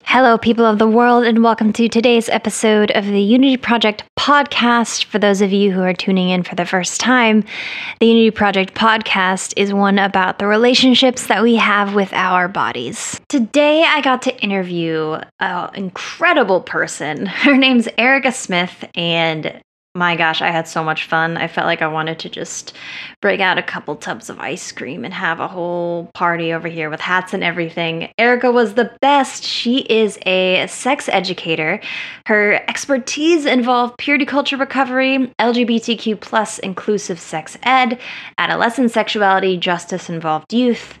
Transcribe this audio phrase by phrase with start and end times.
[0.00, 5.04] Hello, people of the world, and welcome to today's episode of the Unity Project podcast.
[5.04, 7.44] For those of you who are tuning in for the first time,
[7.98, 13.20] the Unity Project podcast is one about the relationships that we have with our bodies.
[13.28, 17.24] Today, I got to interview an incredible person.
[17.42, 19.62] Her name's Erica Smith, and
[19.94, 21.36] my gosh, I had so much fun.
[21.36, 22.74] I felt like I wanted to just
[23.20, 26.88] break out a couple tubs of ice cream and have a whole party over here
[26.88, 28.10] with hats and everything.
[28.16, 29.44] Erica was the best.
[29.44, 31.78] She is a sex educator.
[32.24, 38.00] Her expertise involve purity culture recovery, LGBTQ plus inclusive sex ed,
[38.38, 40.98] adolescent sexuality, justice involved youth,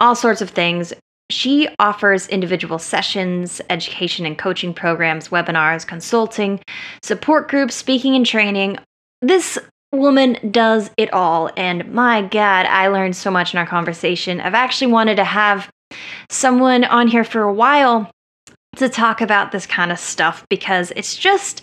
[0.00, 0.94] all sorts of things.
[1.32, 6.60] She offers individual sessions, education and coaching programs, webinars, consulting,
[7.02, 8.76] support groups, speaking and training.
[9.22, 9.58] This
[9.92, 11.50] woman does it all.
[11.56, 14.40] And my God, I learned so much in our conversation.
[14.40, 15.70] I've actually wanted to have
[16.30, 18.10] someone on here for a while
[18.76, 21.62] to talk about this kind of stuff because it's just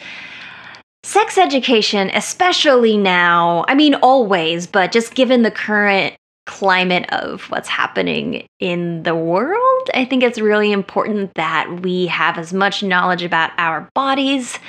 [1.04, 3.66] sex education, especially now.
[3.68, 6.16] I mean, always, but just given the current
[6.50, 12.38] climate of what's happening in the world, I think it's really important that we have
[12.38, 14.60] as much knowledge about our bodies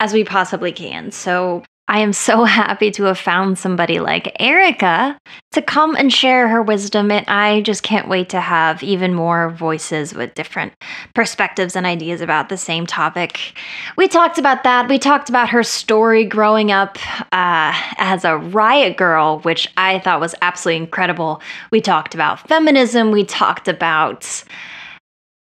[0.00, 1.10] as we possibly can.
[1.10, 5.18] So, I am so happy to have found somebody like Erica
[5.52, 7.10] to come and share her wisdom.
[7.10, 10.74] And I just can't wait to have even more voices with different
[11.14, 13.58] perspectives and ideas about the same topic.
[13.96, 14.88] We talked about that.
[14.88, 16.98] We talked about her story growing up
[17.32, 21.40] uh, as a riot girl, which I thought was absolutely incredible.
[21.72, 23.10] We talked about feminism.
[23.10, 24.44] We talked about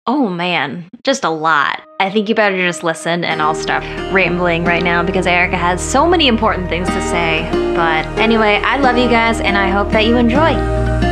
[0.09, 1.83] Oh man, just a lot.
[1.99, 5.83] I think you better just listen and I'll stop rambling right now because Erica has
[5.83, 7.49] so many important things to say.
[7.75, 11.06] But anyway, I love you guys and I hope that you enjoy.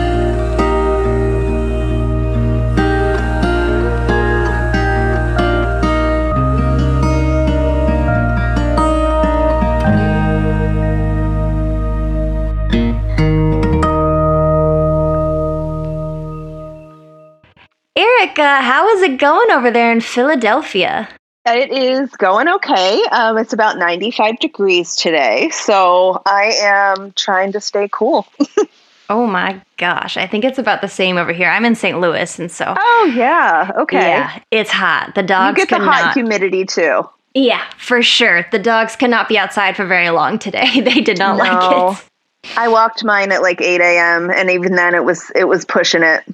[18.37, 21.09] Erica, how is it going over there in Philadelphia?
[21.47, 23.01] It is going okay.
[23.13, 28.27] Um, it's about 95 degrees today, so I am trying to stay cool.
[29.09, 31.49] oh my gosh, I think it's about the same over here.
[31.49, 32.01] I'm in St.
[32.01, 32.75] Louis, and so.
[32.77, 33.71] Oh, yeah.
[33.77, 33.99] Okay.
[34.01, 35.15] Yeah, it's hot.
[35.15, 37.09] The dogs You get the hot humidity too.
[37.35, 38.47] Yeah, for sure.
[38.51, 40.81] The dogs cannot be outside for very long today.
[40.81, 41.45] They did not No.
[41.45, 42.57] like it.
[42.57, 44.29] I walked mine at like 8 a.m.
[44.31, 46.25] and even then it was it was pushing it.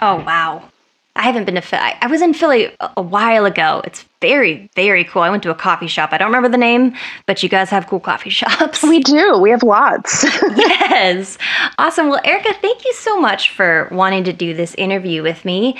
[0.00, 0.68] Oh wow.
[1.16, 1.92] I haven't been to Philly.
[2.00, 3.82] I was in Philly a- while ago.
[3.84, 5.22] It's very, very cool.
[5.22, 6.10] I went to a coffee shop.
[6.12, 6.94] I don't remember the name,
[7.26, 8.82] but you guys have cool coffee shops.
[8.82, 9.38] We do.
[9.38, 10.24] We have lots.
[10.56, 11.38] yes.
[11.78, 12.08] Awesome.
[12.08, 15.76] Well, Erica, thank you so much for wanting to do this interview with me.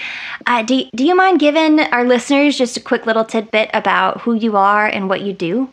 [0.46, 4.34] Uh, do, do you mind giving our listeners just a quick little tidbit about who
[4.34, 5.68] you are and what you do?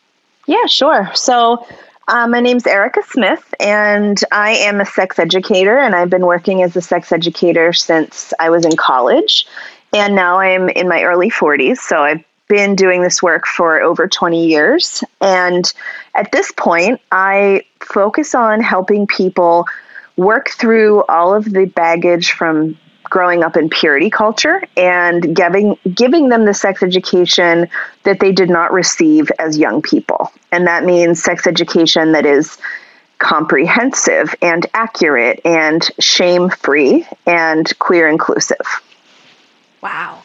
[0.48, 1.12] Yeah, sure.
[1.14, 1.68] So,
[2.08, 6.64] uh, my name's Erica Smith, and I am a sex educator, and I've been working
[6.64, 9.48] as a sex educator since I was in college.
[9.94, 14.08] And now I'm in my early 40s, so I've been doing this work for over
[14.08, 15.04] 20 years.
[15.20, 15.72] And
[16.16, 19.66] at this point, I focus on helping people
[20.18, 22.78] work through all of the baggage from
[23.12, 27.70] growing up in purity culture and giving giving them the sex education
[28.04, 30.32] that they did not receive as young people.
[30.52, 32.58] And that means sex education that is
[33.20, 38.66] comprehensive and accurate and shame-free and queer inclusive.
[39.82, 40.24] Wow.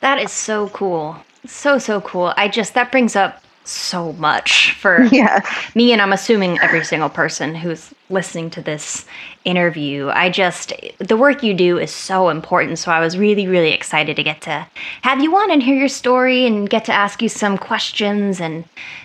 [0.00, 1.16] That is so cool.
[1.46, 2.34] So, so cool.
[2.36, 5.46] I just, that brings up so much for Yes.
[5.74, 9.04] me, and I'm assuming every single person who's listening to this
[9.44, 10.08] interview.
[10.08, 12.78] I just, the work you do is so important.
[12.78, 14.66] So I was really, really excited to get to
[15.02, 18.64] have you on and hear your story and get to ask you some questions and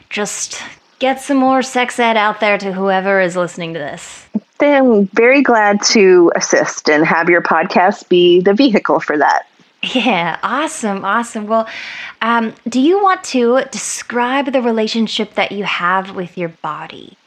[0.10, 0.62] just
[1.00, 4.26] get some more sex ed out there to whoever is listening to this.
[4.60, 9.46] I'm very glad to assist and have your podcast be the vehicle for that.
[9.84, 11.46] Yeah, awesome, awesome.
[11.48, 11.68] Well,
[12.22, 17.18] um, do you want to describe the relationship that you have with your body?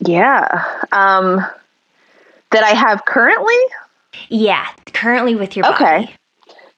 [0.00, 0.64] Yeah.
[0.92, 1.44] Um,
[2.50, 3.58] that I have currently?
[4.30, 5.84] Yeah, currently with your Okay.
[5.84, 6.04] body.
[6.04, 6.16] Okay.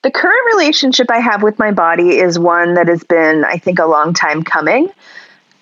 [0.03, 3.79] The current relationship I have with my body is one that has been, I think,
[3.79, 4.91] a long time coming.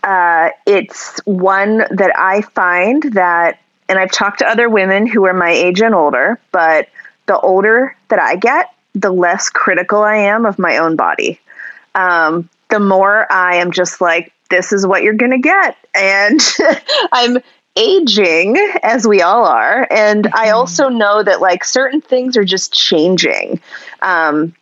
[0.03, 3.59] Uh, it's one that I find that,
[3.91, 6.89] and I've talked to other women who are my age and older, but
[7.27, 11.41] the older that I get, the less critical I am of my own body.
[11.95, 15.77] Um, the more I am just like, this is what you're going to get.
[15.95, 16.41] And
[17.13, 17.39] I'm
[17.77, 19.87] aging as we all are.
[19.91, 23.61] And I also know that like certain things are just changing.
[24.03, 24.55] Um,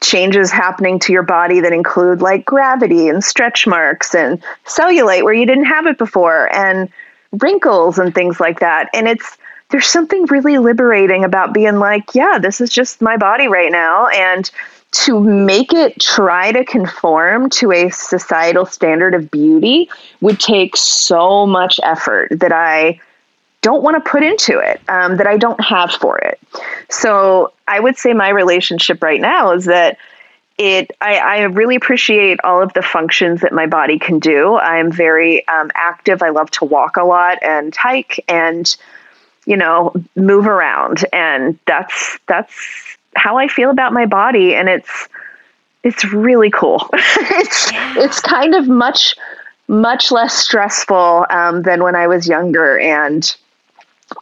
[0.00, 5.34] changes happening to your body that include like gravity and stretch marks and cellulite where
[5.34, 6.88] you didn't have it before and
[7.32, 8.88] wrinkles and things like that.
[8.94, 9.36] And it's
[9.70, 14.08] there's something really liberating about being like, yeah, this is just my body right now
[14.08, 14.50] and
[14.92, 19.88] to make it try to conform to a societal standard of beauty
[20.20, 23.00] would take so much effort that I
[23.62, 26.40] don't want to put into it, um, that I don't have for it.
[26.88, 29.98] So I would say my relationship right now is that
[30.58, 34.56] it I, I, really appreciate all of the functions that my body can do.
[34.56, 36.22] I'm very um, active.
[36.22, 38.76] I love to walk a lot and hike and
[39.50, 42.54] you know move around, and that's that's
[43.16, 45.08] how I feel about my body, and it's
[45.82, 46.88] it's really cool.
[46.92, 47.94] it's yeah.
[47.96, 49.16] it's kind of much
[49.66, 53.36] much less stressful um, than when I was younger, and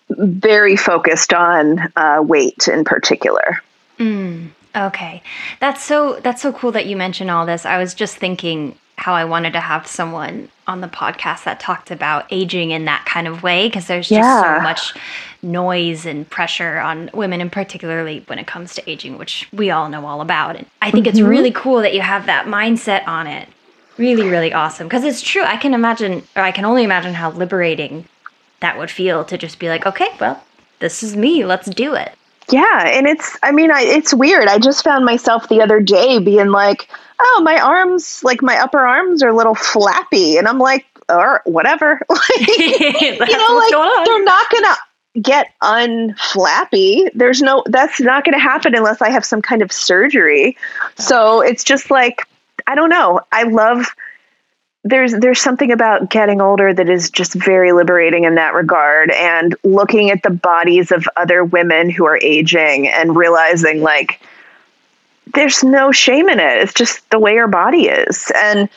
[0.09, 3.63] very focused on uh, weight in particular.
[3.99, 5.23] Mm, okay,
[5.61, 7.67] that's so that's so cool that you mentioned all this.
[7.67, 11.91] I was just thinking how I wanted to have someone on the podcast that talked
[11.91, 14.59] about aging in that kind of way because there's just yeah.
[14.59, 14.95] so much
[15.43, 19.89] noise and pressure on women and particularly when it comes to aging which we all
[19.89, 21.17] know all about and I think mm-hmm.
[21.17, 23.49] it's really cool that you have that mindset on it
[23.97, 27.31] really really awesome because it's true I can imagine or I can only imagine how
[27.31, 28.05] liberating
[28.61, 30.43] that would feel to just be like, okay, well,
[30.81, 31.45] this is me.
[31.45, 32.13] Let's do it.
[32.51, 34.49] Yeah, and it's I mean, I, it's weird.
[34.49, 36.89] I just found myself the other day being like,
[37.21, 41.43] "Oh, my arms, like my upper arms are a little flappy." And I'm like, "Or
[41.45, 47.11] whatever." like, you know, like they're not going to get unflappy.
[47.15, 50.57] There's no that's not going to happen unless I have some kind of surgery.
[50.97, 52.27] So, it's just like
[52.67, 53.21] I don't know.
[53.31, 53.95] I love
[54.85, 59.11] there's there's something about getting older that is just very liberating in that regard.
[59.11, 64.21] And looking at the bodies of other women who are aging and realizing like
[65.35, 66.63] there's no shame in it.
[66.63, 68.31] It's just the way our body is.
[68.35, 68.69] And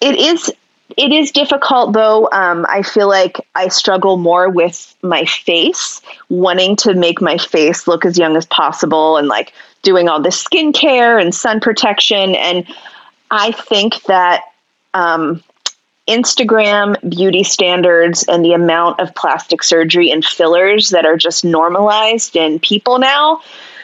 [0.00, 0.50] it is
[0.96, 2.28] it is difficult though.
[2.32, 7.86] Um, i feel like i struggle more with my face wanting to make my face
[7.86, 9.52] look as young as possible and like
[9.82, 12.36] doing all this skincare and sun protection.
[12.36, 12.66] And
[13.32, 14.44] i think that
[14.94, 15.42] um,
[16.08, 22.34] Instagram beauty standards and the amount of plastic surgery and fillers that are just normalized
[22.34, 23.36] in people now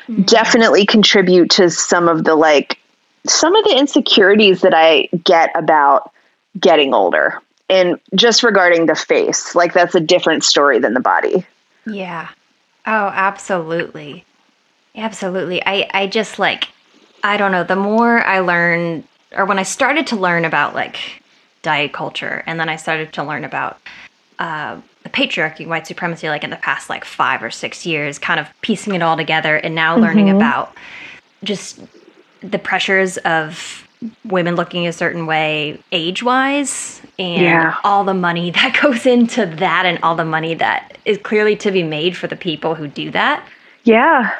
[0.08, 0.22] mm-hmm.
[0.22, 2.78] definitely contribute to some of the like
[3.26, 6.12] some of the insecurities that I get about
[6.58, 7.40] getting older.
[7.68, 11.44] And just regarding the face, like that's a different story than the body.
[11.84, 12.28] Yeah.
[12.86, 14.24] Oh, absolutely.
[14.94, 15.64] Absolutely.
[15.66, 16.68] I I just like
[17.24, 19.02] I don't know, the more I learn
[19.36, 21.22] or when I started to learn about like
[21.62, 23.80] diet culture, and then I started to learn about
[24.38, 28.40] uh, the patriarchy, white supremacy, like in the past like five or six years, kind
[28.40, 30.04] of piecing it all together, and now mm-hmm.
[30.04, 30.74] learning about
[31.44, 31.80] just
[32.40, 33.86] the pressures of
[34.24, 37.76] women looking a certain way age wise and yeah.
[37.82, 41.70] all the money that goes into that and all the money that is clearly to
[41.70, 43.46] be made for the people who do that.
[43.84, 44.32] Yeah.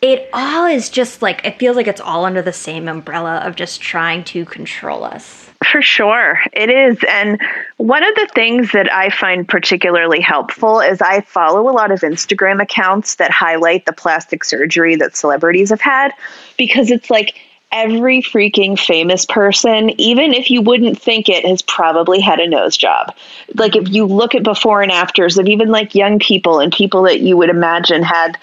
[0.00, 3.56] It all is just like, it feels like it's all under the same umbrella of
[3.56, 5.50] just trying to control us.
[5.70, 6.98] For sure, it is.
[7.08, 7.40] And
[7.78, 12.00] one of the things that I find particularly helpful is I follow a lot of
[12.00, 16.12] Instagram accounts that highlight the plastic surgery that celebrities have had
[16.56, 17.36] because it's like
[17.72, 22.76] every freaking famous person, even if you wouldn't think it, has probably had a nose
[22.76, 23.14] job.
[23.54, 27.02] Like if you look at before and afters of even like young people and people
[27.02, 28.38] that you would imagine had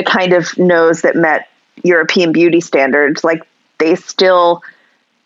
[0.00, 1.50] the kind of nose that met
[1.82, 3.42] European beauty standards, like
[3.78, 4.62] they still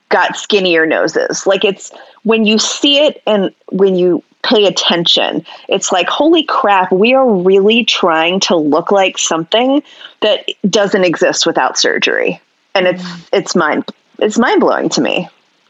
[0.08, 1.46] got skinnier noses.
[1.46, 1.92] Like it's
[2.24, 7.28] when you see it and when you pay attention, it's like, holy crap, we are
[7.28, 9.80] really trying to look like something
[10.22, 12.40] that doesn't exist without surgery.
[12.74, 13.28] And it's mm.
[13.32, 13.84] it's mind
[14.18, 15.28] it's mind blowing to me.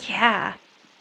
[0.08, 0.54] Yeah.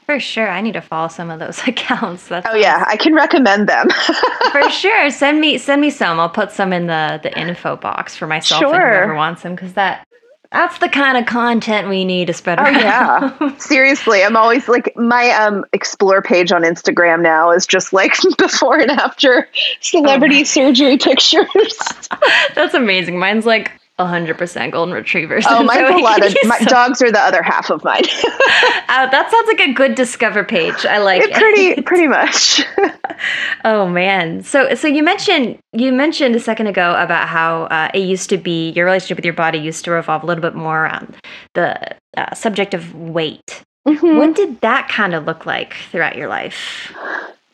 [0.05, 0.49] For sure.
[0.49, 2.27] I need to follow some of those accounts.
[2.27, 3.89] That's oh yeah, I can recommend them.
[4.51, 5.09] for sure.
[5.09, 6.19] Send me send me some.
[6.19, 8.73] I'll put some in the the info box for myself sure.
[8.73, 10.05] and whoever wants them because that
[10.51, 12.75] that's the kind of content we need to spread around.
[12.75, 13.55] Oh yeah.
[13.57, 18.77] Seriously, I'm always like my um explore page on Instagram now is just like before
[18.77, 19.47] and after
[19.81, 21.77] celebrity oh surgery pictures.
[22.55, 23.17] that's amazing.
[23.17, 25.45] Mine's like 100% golden retrievers.
[25.47, 28.03] Oh, mine's so a lot of my dogs are the other half of mine.
[28.23, 30.85] uh, that sounds like a good discover page.
[30.85, 31.29] I like it.
[31.29, 31.35] it.
[31.35, 32.61] Pretty pretty much.
[33.65, 34.41] oh man.
[34.41, 38.37] So so you mentioned you mentioned a second ago about how uh, it used to
[38.37, 41.15] be your relationship with your body used to revolve a little bit more around
[41.53, 43.63] the uh, subject of weight.
[43.87, 44.17] Mm-hmm.
[44.17, 46.91] What did that kind of look like throughout your life?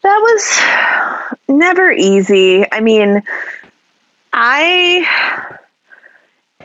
[0.04, 2.66] That was never easy.
[2.72, 3.22] I mean,
[4.32, 5.59] I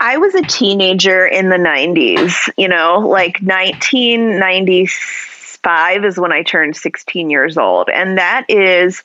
[0.00, 6.76] I was a teenager in the 90s, you know, like 1995 is when I turned
[6.76, 7.88] 16 years old.
[7.88, 9.04] And that is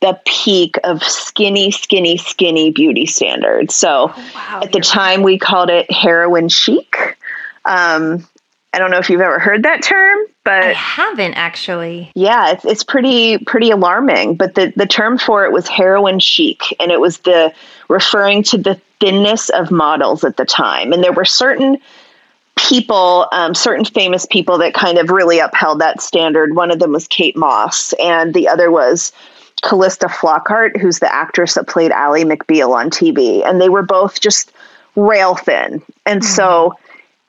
[0.00, 3.74] the peak of skinny, skinny, skinny beauty standards.
[3.74, 5.26] So oh, wow, at the time, right.
[5.26, 7.18] we called it heroin chic.
[7.66, 8.26] Um,
[8.72, 12.12] I don't know if you've ever heard that term, but I haven't actually.
[12.14, 14.36] Yeah, it's it's pretty pretty alarming.
[14.36, 17.52] But the the term for it was heroin chic, and it was the
[17.88, 20.92] referring to the thinness of models at the time.
[20.92, 21.78] And there were certain
[22.56, 26.54] people, um, certain famous people that kind of really upheld that standard.
[26.54, 29.12] One of them was Kate Moss, and the other was
[29.62, 33.44] Calista Flockhart, who's the actress that played Ally McBeal on TV.
[33.44, 34.52] And they were both just
[34.96, 35.82] rail thin.
[36.06, 36.34] And mm-hmm.
[36.34, 36.74] so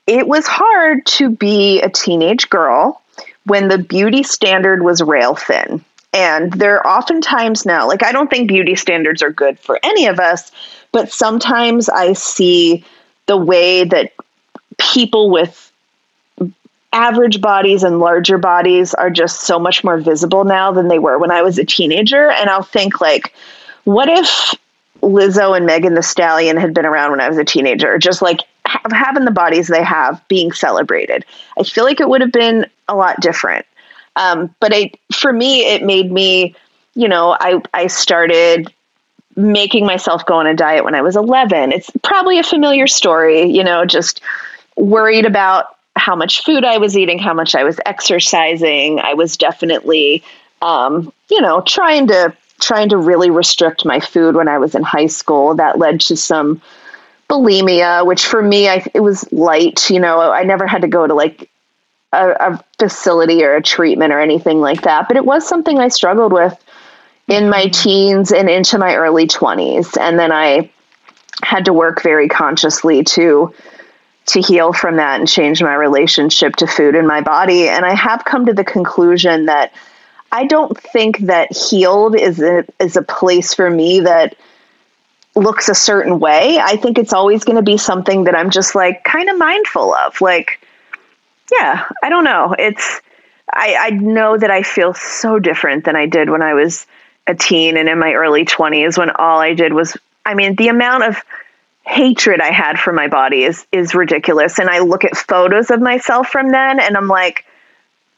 [0.06, 3.00] it was hard to be a teenage girl
[3.44, 5.84] when the beauty standard was rail thin.
[6.12, 10.06] And there are oftentimes now, like, I don't think beauty standards are good for any
[10.06, 10.52] of us,
[10.92, 12.84] but sometimes I see
[13.26, 14.12] the way that
[14.78, 15.72] people with
[16.92, 21.18] average bodies and larger bodies are just so much more visible now than they were
[21.18, 22.30] when I was a teenager.
[22.30, 23.32] And I'll think, like,
[23.84, 24.54] what if
[25.00, 27.96] Lizzo and Megan Thee Stallion had been around when I was a teenager?
[27.96, 28.40] Just like
[28.90, 31.24] having the bodies they have being celebrated.
[31.58, 33.66] I feel like it would have been a lot different.
[34.16, 36.54] Um, but I, for me, it made me,
[36.94, 38.72] you know, I, I started
[39.36, 41.72] making myself go on a diet when I was 11.
[41.72, 44.20] It's probably a familiar story, you know, just
[44.76, 48.98] worried about how much food I was eating, how much I was exercising.
[49.00, 50.22] I was definitely,
[50.60, 54.82] um, you know, trying to trying to really restrict my food when I was in
[54.82, 55.54] high school.
[55.56, 56.62] That led to some
[57.32, 59.90] bulimia, which for me, I, it was light.
[59.90, 61.50] You know, I never had to go to like
[62.12, 65.88] a, a facility or a treatment or anything like that, but it was something I
[65.88, 66.62] struggled with
[67.28, 67.82] in my mm-hmm.
[67.82, 69.98] teens and into my early 20s.
[69.98, 70.70] And then I
[71.42, 73.54] had to work very consciously to
[74.24, 77.68] to heal from that and change my relationship to food and my body.
[77.68, 79.72] And I have come to the conclusion that
[80.30, 84.36] I don't think that healed is a, is a place for me that
[85.34, 86.58] looks a certain way.
[86.58, 89.94] I think it's always going to be something that I'm just like kind of mindful
[89.94, 90.20] of.
[90.20, 90.60] Like,
[91.50, 92.54] yeah, I don't know.
[92.58, 93.00] It's,
[93.52, 96.86] I, I know that I feel so different than I did when I was
[97.26, 100.68] a teen and in my early 20s when all I did was, I mean, the
[100.68, 101.16] amount of
[101.84, 104.58] hatred I had for my body is, is ridiculous.
[104.58, 107.44] And I look at photos of myself from then and I'm like,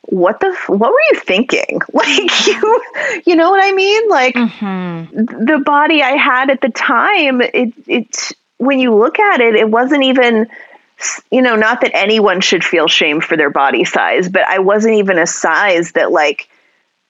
[0.07, 1.81] what the what were you thinking?
[1.93, 2.83] Like you
[3.27, 4.09] you know what i mean?
[4.09, 5.45] Like mm-hmm.
[5.45, 9.69] the body i had at the time it it when you look at it it
[9.69, 10.49] wasn't even
[11.31, 14.95] you know not that anyone should feel shame for their body size but i wasn't
[14.95, 16.49] even a size that like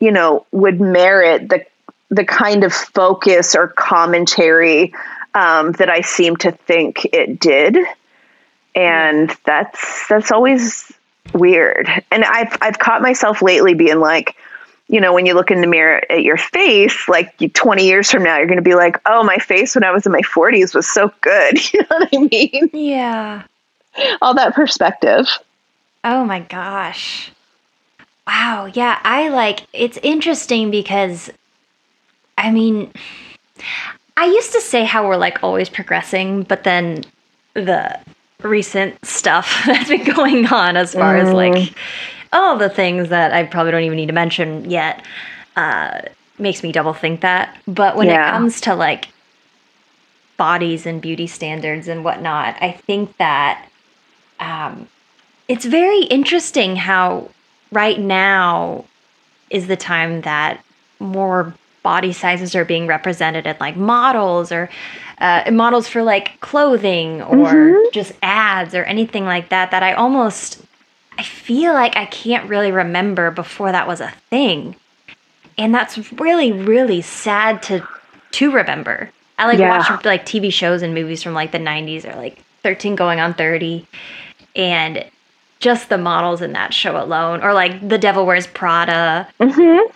[0.00, 1.64] you know would merit the
[2.10, 4.94] the kind of focus or commentary
[5.34, 7.76] um, that i seem to think it did.
[8.76, 10.92] And that's that's always
[11.32, 11.88] weird.
[12.10, 14.36] And I've I've caught myself lately being like,
[14.88, 18.22] you know, when you look in the mirror at your face, like 20 years from
[18.22, 20.74] now, you're going to be like, oh, my face when I was in my 40s
[20.74, 21.58] was so good.
[21.72, 22.70] You know what I mean?
[22.72, 23.42] Yeah.
[24.20, 25.26] All that perspective.
[26.04, 27.32] Oh my gosh.
[28.26, 28.66] Wow.
[28.66, 29.00] Yeah.
[29.02, 31.30] I like it's interesting because,
[32.36, 32.92] I mean,
[34.16, 37.04] I used to say how we're like always progressing, but then
[37.54, 37.98] the
[38.44, 41.22] recent stuff that's been going on as far mm.
[41.22, 41.76] as like mm.
[42.32, 45.04] all the things that I probably don't even need to mention yet
[45.56, 46.02] uh,
[46.38, 47.56] makes me double think that.
[47.66, 48.28] But when yeah.
[48.28, 49.08] it comes to like
[50.36, 53.68] bodies and beauty standards and whatnot, I think that
[54.40, 54.88] um,
[55.48, 57.30] it's very interesting how
[57.70, 58.84] right now
[59.50, 60.62] is the time that
[60.98, 64.70] more body sizes are being represented in like models or
[65.24, 67.88] uh, models for like clothing or mm-hmm.
[67.92, 70.62] just ads or anything like that that I almost
[71.16, 74.76] I feel like I can't really remember before that was a thing.
[75.56, 77.88] And that's really really sad to
[78.32, 79.10] to remember.
[79.38, 79.78] I like yeah.
[79.78, 83.32] watch like TV shows and movies from like the 90s or like 13 going on
[83.32, 83.86] 30
[84.54, 85.06] and
[85.58, 89.26] just the models in that show alone or like The Devil Wears Prada.
[89.40, 89.90] Mm-hmm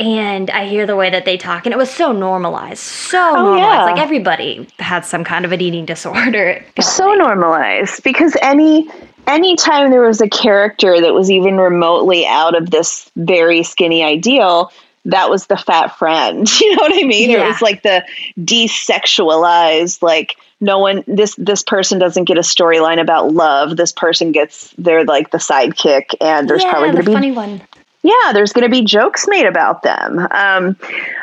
[0.00, 3.34] and I hear the way that they talk, and it was so normalized, so oh,
[3.34, 3.60] normalized.
[3.60, 3.84] Yeah.
[3.84, 6.64] Like everybody had some kind of an eating disorder.
[6.80, 8.90] So normalized because any
[9.26, 14.70] anytime there was a character that was even remotely out of this very skinny ideal,
[15.06, 16.48] that was the fat friend.
[16.60, 17.30] You know what I mean?
[17.30, 17.44] Yeah.
[17.44, 18.04] It was like the
[18.38, 23.76] desexualized, like no one this this person doesn't get a storyline about love.
[23.76, 27.14] This person gets they're like the sidekick, and there's yeah, probably going to be a
[27.14, 27.62] funny one
[28.04, 30.28] yeah, there's going to be jokes made about them.
[30.30, 30.76] Um,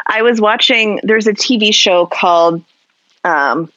[0.08, 2.64] I was watching, there's a TV show called
[3.24, 3.72] um,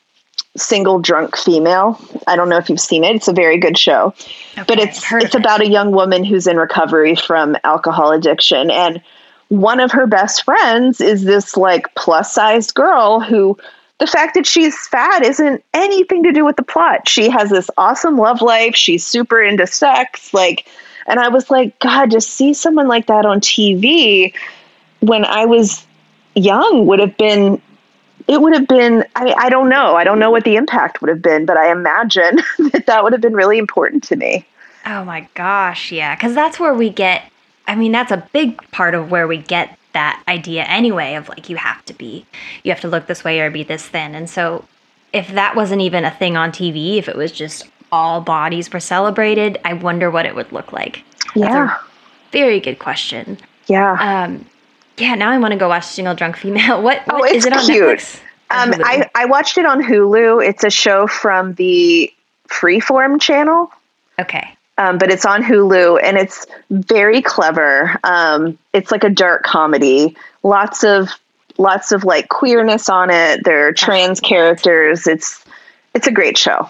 [0.57, 2.01] Single Drunk Female.
[2.27, 3.15] I don't know if you've seen it.
[3.15, 4.15] It's a very good show.
[4.53, 5.41] Okay, but it's it's it.
[5.41, 9.03] about a young woman who's in recovery from alcohol addiction and
[9.49, 13.59] one of her best friends is this like plus sized girl who
[13.99, 17.09] the fact that she's fat isn't anything to do with the plot.
[17.09, 18.75] She has this awesome love life.
[18.75, 20.35] She's super into sex.
[20.35, 20.67] Like,
[21.07, 24.35] and I was like, God, to see someone like that on TV
[25.01, 25.87] when I was
[26.35, 27.61] young would have been,
[28.27, 29.97] it would have been, I, I don't know.
[29.97, 32.37] I don't know what the impact would have been, but I imagine
[32.73, 34.47] that that would have been really important to me.
[34.87, 37.31] Oh my gosh, yeah, because that's where we get.
[37.67, 41.49] I mean, that's a big part of where we get that idea anyway of like
[41.49, 42.27] you have to be,
[42.63, 44.15] you have to look this way or be this thin.
[44.15, 44.67] And so,
[45.15, 48.81] if that wasn't even a thing on TV, if it was just all bodies were
[48.81, 51.05] celebrated, I wonder what it would look like.
[51.35, 51.79] Yeah.
[52.33, 53.38] very good question.
[53.67, 54.25] Yeah.
[54.25, 54.47] Um,
[54.99, 56.83] yeah, now I want to go watch Single Drunk Female.
[56.83, 57.83] What, Oh, what is it on cute.
[57.99, 58.21] Netflix?
[58.50, 60.47] Um, I, I watched it on Hulu.
[60.47, 62.12] It's a show from the
[62.49, 63.73] Freeform channel,
[64.21, 64.55] okay.
[64.79, 67.99] um, but it's on Hulu and it's very clever.
[68.05, 70.17] Um, it's like a dark comedy.
[70.43, 71.09] Lots of
[71.59, 73.45] lots of like queerness on it.
[73.45, 75.07] There are trans characters.
[75.07, 75.43] It's
[75.95, 76.69] it's a great show.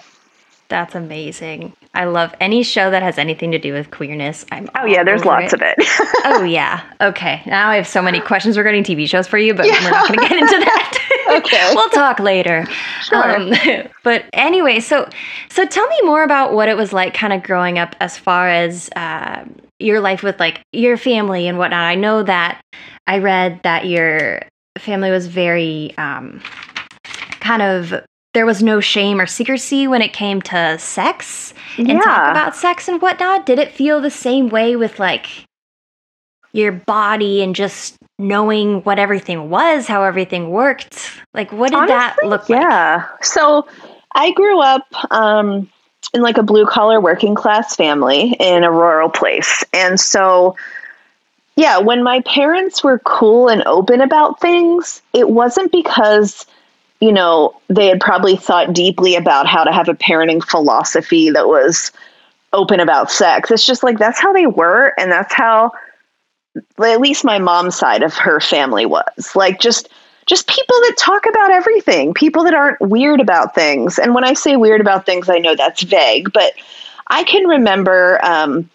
[0.67, 1.73] That's amazing.
[1.93, 4.45] I love any show that has anything to do with queerness.
[4.51, 5.75] I'm Oh yeah, there's lots of it.
[6.25, 6.81] oh yeah.
[7.01, 7.43] Okay.
[7.45, 10.19] Now I have so many questions regarding TV shows for you, but we're not going
[10.19, 10.91] to get into that.
[11.27, 11.71] Okay.
[11.75, 12.67] we'll talk later.
[13.11, 13.83] Um, Sure.
[14.03, 15.09] but anyway, so
[15.49, 18.47] so tell me more about what it was like, kind of growing up, as far
[18.47, 19.43] as uh,
[19.79, 21.83] your life with like your family and whatnot.
[21.83, 22.61] I know that
[23.07, 24.41] I read that your
[24.77, 26.41] family was very um,
[27.39, 27.93] kind of
[28.35, 32.87] there was no shame or secrecy when it came to sex and talk about sex
[32.87, 33.45] and whatnot.
[33.45, 35.27] Did it feel the same way with like
[36.51, 41.11] your body and just knowing what everything was, how everything worked?
[41.33, 42.61] Like, what did that Honestly, look like?
[42.61, 43.07] Yeah.
[43.21, 43.67] So
[44.13, 45.69] I grew up um,
[46.13, 49.63] in like a blue collar working class family in a rural place.
[49.73, 50.55] And so,
[51.55, 56.45] yeah, when my parents were cool and open about things, it wasn't because,
[56.99, 61.47] you know, they had probably thought deeply about how to have a parenting philosophy that
[61.47, 61.91] was
[62.53, 63.51] open about sex.
[63.51, 64.93] It's just like that's how they were.
[64.97, 65.71] And that's how
[66.83, 69.89] at least my mom's side of her family was like just
[70.25, 74.33] just people that talk about everything people that aren't weird about things and when i
[74.33, 76.53] say weird about things i know that's vague but
[77.07, 78.69] i can remember um,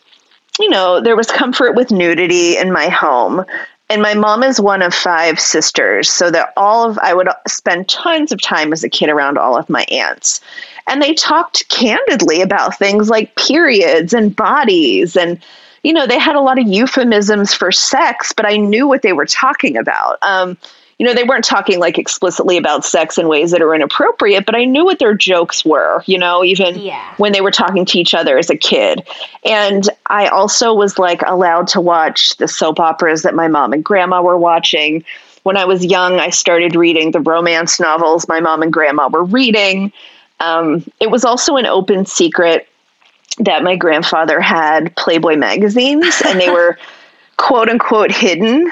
[0.58, 3.44] you know there was comfort with nudity in my home
[3.90, 7.88] and my mom is one of five sisters so that all of i would spend
[7.88, 10.40] tons of time as a kid around all of my aunts
[10.86, 15.40] and they talked candidly about things like periods and bodies and
[15.82, 19.12] you know, they had a lot of euphemisms for sex, but I knew what they
[19.12, 20.18] were talking about.
[20.22, 20.58] Um,
[21.00, 24.54] you know, they weren't talking like explicitly about sex in ways that are inappropriate, but
[24.54, 27.14] I knew what their jokes were, you know, even Yeah.
[27.16, 29.08] when they were talking to each other as a kid.
[29.42, 33.82] And I also was like allowed to watch the soap operas that my mom and
[33.82, 35.02] grandma were watching.
[35.42, 39.24] When I was young, I started reading the romance novels my mom and grandma were
[39.24, 39.94] reading.
[40.38, 42.68] Um, it was also an open secret
[43.38, 46.78] that my grandfather had Playboy magazines and they were
[47.40, 48.70] quote unquote hidden.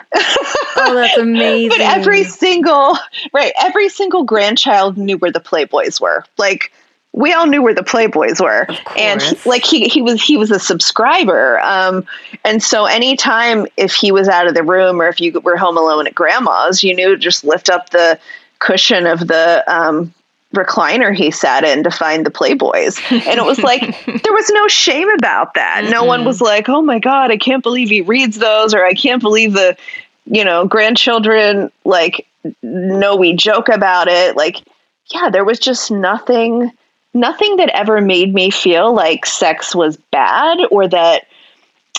[0.76, 1.68] Oh, that's amazing.
[1.78, 2.96] but every single
[3.32, 6.24] right, every single grandchild knew where the Playboys were.
[6.36, 6.70] Like
[7.12, 8.66] we all knew where the Playboys were.
[8.96, 11.58] And he, like he he was he was a subscriber.
[11.60, 12.04] Um
[12.44, 15.78] and so anytime if he was out of the room or if you were home
[15.78, 18.18] alone at grandma's, you knew just lift up the
[18.58, 20.12] cushion of the um
[20.54, 23.00] recliner he sat in to find the playboys.
[23.10, 25.86] And it was like there was no shame about that.
[25.90, 28.94] No one was like oh my god i can't believe he reads those or i
[28.94, 29.76] can't believe the
[30.24, 32.26] you know grandchildren like
[32.62, 34.36] know we joke about it.
[34.36, 34.66] Like
[35.12, 36.72] yeah there was just nothing
[37.12, 41.26] nothing that ever made me feel like sex was bad or that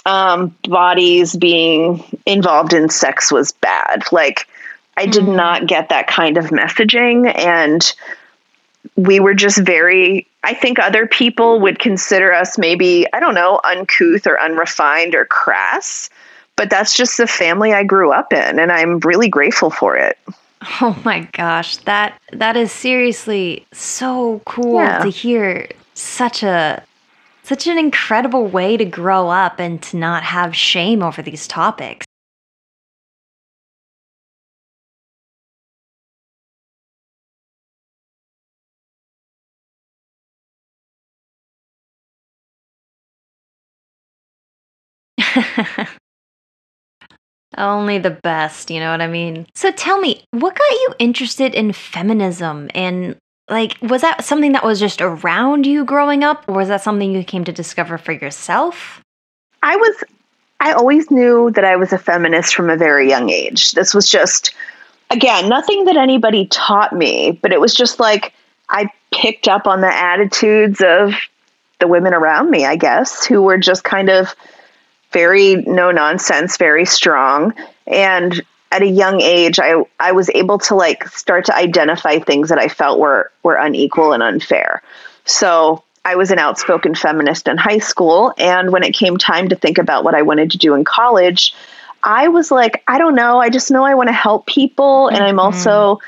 [0.06, 4.04] um, bodies being involved in sex was bad.
[4.12, 4.48] Like
[4.98, 7.32] i did not get that kind of messaging.
[7.38, 7.94] And
[8.96, 13.60] we were just very i think other people would consider us maybe i don't know
[13.64, 16.10] uncouth or unrefined or crass
[16.56, 20.18] but that's just the family i grew up in and i'm really grateful for it
[20.82, 25.00] Oh my gosh, that that is seriously so cool Yeah.
[25.04, 26.84] to hear such a
[27.44, 32.06] such an incredible way to grow up and to not have shame over these topics.
[47.58, 49.48] Only the best, you know what I mean?
[49.56, 53.16] So tell me, what got you interested in feminism and
[53.50, 57.12] Like, was that something that was just around you growing up, or was that something
[57.12, 59.02] you came to discover for yourself?
[59.64, 60.04] I was,
[60.60, 63.72] I always knew that I was a feminist from a very young age.
[63.72, 64.54] This was just,
[65.10, 68.34] again, nothing that anybody taught me, but it was just like
[68.70, 71.16] I picked up on the attitudes of
[71.80, 74.36] the women around me, I guess, who were just kind of
[75.12, 77.54] very no nonsense, very strong.
[77.88, 78.42] And
[78.72, 82.60] at a young age, I, I was able to like start to identify things that
[82.60, 84.84] I felt were, were unequal and unfair.
[85.26, 88.34] So I was an outspoken feminist in high school.
[88.38, 91.54] And when it came time to think about what I wanted to do in college,
[92.04, 93.40] I was like, I don't know.
[93.40, 95.08] I just know I want to help people.
[95.08, 96.00] And I'm also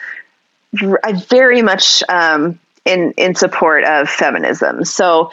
[1.04, 4.86] I very much um, in, in support of feminism.
[4.86, 5.32] So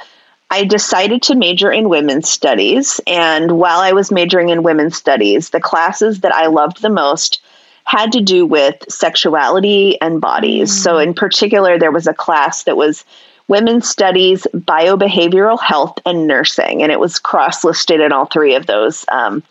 [0.50, 3.00] I decided to major in women's studies.
[3.06, 7.40] And while I was majoring in women's studies, the classes that I loved the most
[7.84, 10.70] had to do with sexuality and bodies.
[10.70, 10.82] Mm.
[10.82, 13.04] So, in particular, there was a class that was
[13.48, 16.82] women's studies, biobehavioral health, and nursing.
[16.82, 19.42] And it was cross listed in all three of those um,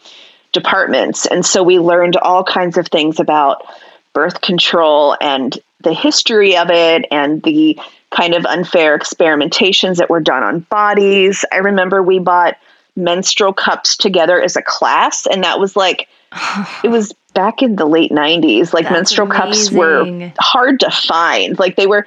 [0.51, 1.25] departments.
[1.25, 3.65] And so we learned all kinds of things about
[4.13, 7.79] birth control and the history of it and the
[8.11, 11.43] kind of unfair experimentations that were done on bodies.
[11.51, 12.55] I remember we bought
[12.95, 16.07] menstrual cups together as a class, and that was like,
[16.83, 18.73] it was back in the late 90s.
[18.73, 19.51] Like, That's menstrual amazing.
[19.51, 21.57] cups were hard to find.
[21.59, 22.05] Like, they were.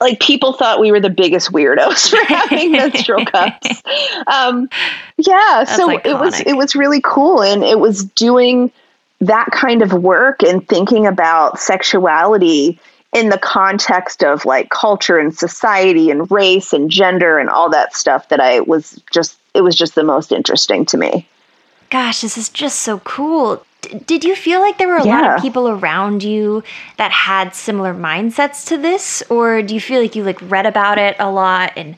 [0.00, 3.68] Like people thought we were the biggest weirdos for having menstrual cups.
[4.26, 4.68] Um,
[5.16, 6.06] yeah, That's so iconic.
[6.06, 8.72] it was it was really cool, and it was doing
[9.20, 12.80] that kind of work and thinking about sexuality
[13.12, 17.94] in the context of like culture and society and race and gender and all that
[17.94, 21.26] stuff that I was just, it was just the most interesting to me.
[21.90, 23.64] Gosh, this is just so cool.
[23.82, 25.20] D- did you feel like there were a yeah.
[25.20, 26.62] lot of people around you
[26.96, 29.22] that had similar mindsets to this?
[29.28, 31.96] Or do you feel like you like read about it a lot in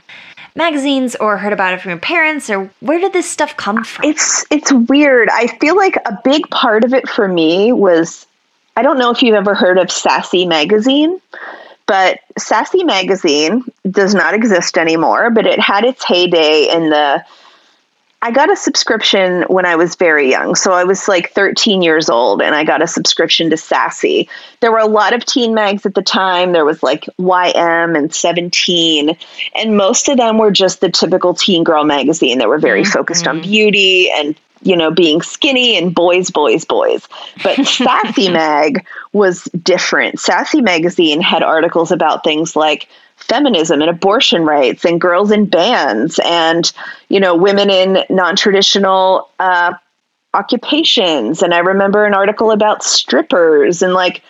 [0.56, 4.04] magazines or heard about it from your parents or where did this stuff come from?
[4.04, 5.28] It's it's weird.
[5.30, 8.26] I feel like a big part of it for me was
[8.76, 11.20] I don't know if you've ever heard of Sassy Magazine,
[11.86, 17.24] but Sassy Magazine does not exist anymore, but it had its heyday in the
[18.24, 20.54] I got a subscription when I was very young.
[20.54, 24.30] So I was like 13 years old and I got a subscription to Sassy.
[24.60, 26.52] There were a lot of teen mags at the time.
[26.52, 29.14] There was like YM and 17,
[29.54, 32.92] and most of them were just the typical teen girl magazine that were very mm-hmm.
[32.92, 34.34] focused on beauty and
[34.64, 37.06] you know, being skinny and boys, boys, boys.
[37.42, 40.18] But Sassy Mag was different.
[40.18, 46.20] Sassy Magazine had articles about things like feminism and abortion rights and girls in bands
[46.24, 46.72] and,
[47.08, 49.74] you know, women in non traditional uh,
[50.34, 51.42] occupations.
[51.42, 54.22] And I remember an article about strippers and like,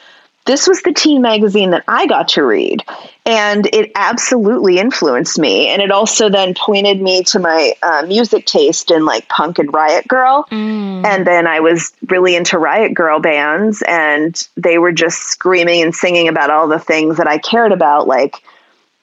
[0.46, 2.82] this was the teen magazine that I got to read.
[3.24, 5.68] And it absolutely influenced me.
[5.68, 9.72] And it also then pointed me to my uh, music taste in like punk and
[9.72, 10.46] Riot Girl.
[10.50, 11.06] Mm.
[11.06, 15.94] And then I was really into Riot Girl bands, and they were just screaming and
[15.94, 18.36] singing about all the things that I cared about, like,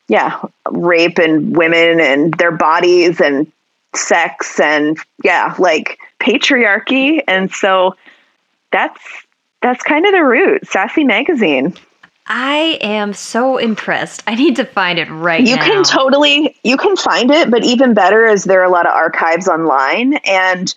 [0.07, 3.51] yeah, rape and women and their bodies and
[3.95, 7.23] sex and, yeah, like patriarchy.
[7.27, 7.95] And so
[8.71, 9.01] that's
[9.61, 10.67] that's kind of the root.
[10.67, 11.75] Sassy Magazine.
[12.27, 14.23] I am so impressed.
[14.27, 15.49] I need to find it right now.
[15.49, 15.65] you now.
[15.65, 18.93] can totally you can find it, but even better is there are a lot of
[18.93, 20.73] archives online and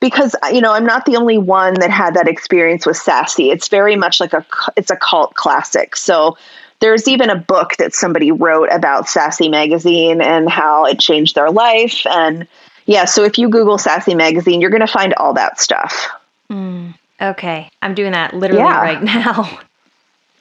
[0.00, 3.50] because you know I'm not the only one that had that experience with Sassy.
[3.50, 4.44] It's very much like a
[4.76, 5.96] it's a cult classic.
[5.96, 6.36] So
[6.80, 11.50] there's even a book that somebody wrote about Sassy magazine and how it changed their
[11.50, 12.46] life and
[12.86, 16.08] yeah, so if you google Sassy magazine, you're going to find all that stuff.
[16.50, 16.94] Mm.
[17.20, 18.80] Okay, I'm doing that literally yeah.
[18.80, 19.60] right now.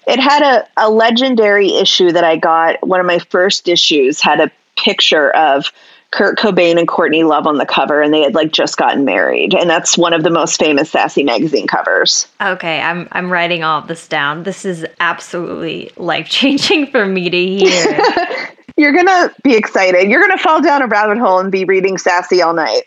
[0.07, 2.85] It had a, a legendary issue that I got.
[2.85, 5.71] One of my first issues had a picture of
[6.11, 9.53] Kurt Cobain and Courtney Love on the cover, and they had like just gotten married,
[9.53, 12.27] and that's one of the most famous Sassy magazine covers.
[12.41, 14.43] Okay, I'm I'm writing all of this down.
[14.43, 18.49] This is absolutely life changing for me to hear.
[18.77, 20.09] You're gonna be excited.
[20.09, 22.83] You're gonna fall down a rabbit hole and be reading Sassy all night.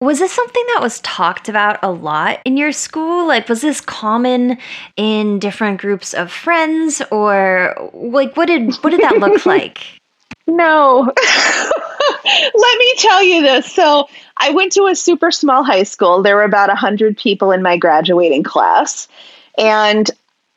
[0.00, 3.26] Was this something that was talked about a lot in your school?
[3.26, 4.58] Like, was this common
[4.96, 9.84] in different groups of friends, or like what did what did that look like?
[10.46, 11.12] No.
[12.24, 13.70] Let me tell you this.
[13.72, 14.08] So,
[14.38, 16.22] I went to a super small high school.
[16.22, 19.08] There were about 100 people in my graduating class.
[19.58, 20.10] And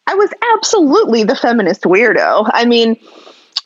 [0.07, 2.49] I was absolutely the feminist weirdo.
[2.53, 2.97] I mean,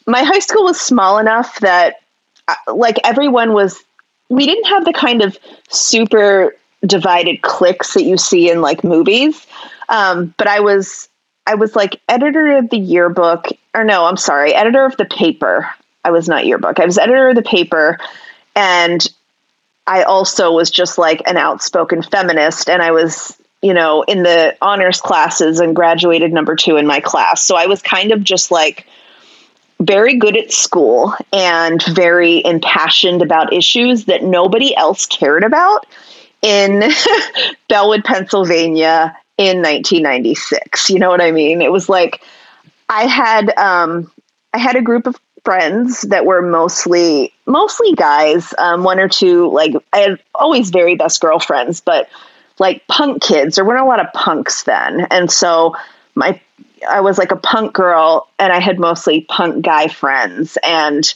[0.07, 2.01] my high school was small enough that,
[2.47, 3.83] uh, like, everyone was
[4.29, 5.37] we didn't have the kind of
[5.69, 9.45] super divided cliques that you see in like movies.
[9.89, 11.09] Um, but I was
[11.47, 15.69] I was like editor of the yearbook or no, I'm sorry, editor of the paper.
[16.03, 16.79] I was not yearbook.
[16.79, 17.99] I was editor of the paper,
[18.55, 19.05] and
[19.87, 24.55] I also was just like an outspoken feminist, and I was you know in the
[24.61, 27.43] honors classes and graduated number two in my class.
[27.43, 28.87] So I was kind of just like
[29.85, 35.85] very good at school and very impassioned about issues that nobody else cared about
[36.41, 36.83] in
[37.69, 40.89] Bellwood, Pennsylvania in 1996.
[40.89, 41.61] You know what I mean?
[41.61, 42.21] It was like
[42.89, 44.11] I had um,
[44.53, 49.49] I had a group of friends that were mostly mostly guys, um, one or two
[49.51, 52.09] like I had always very best girlfriends, but
[52.59, 53.55] like punk kids.
[53.55, 55.75] There weren't a lot of punks then, and so
[56.15, 56.39] my
[56.89, 61.13] I was like a punk girl, and I had mostly punk guy friends, and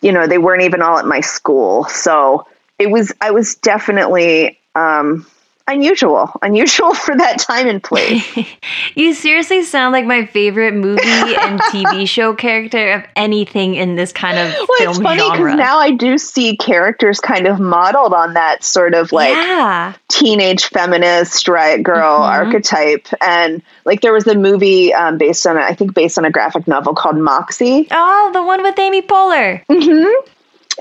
[0.00, 2.46] you know they weren't even all at my school, so
[2.78, 5.26] it was I was definitely um,
[5.68, 8.24] unusual, unusual for that time and place.
[8.94, 14.12] you seriously sound like my favorite movie and TV show character of anything in this
[14.12, 18.12] kind of well, film it's funny because now I do see characters kind of modeled
[18.14, 19.94] on that sort of like yeah.
[20.08, 22.28] teenage feminist riot girl Mhm.
[22.28, 26.30] archetype, and like there was a movie um, based on I think based on a
[26.30, 27.86] graphic novel called Moxie.
[27.90, 29.64] Oh, the one with Amy Poehler.
[29.66, 30.30] Mm hmm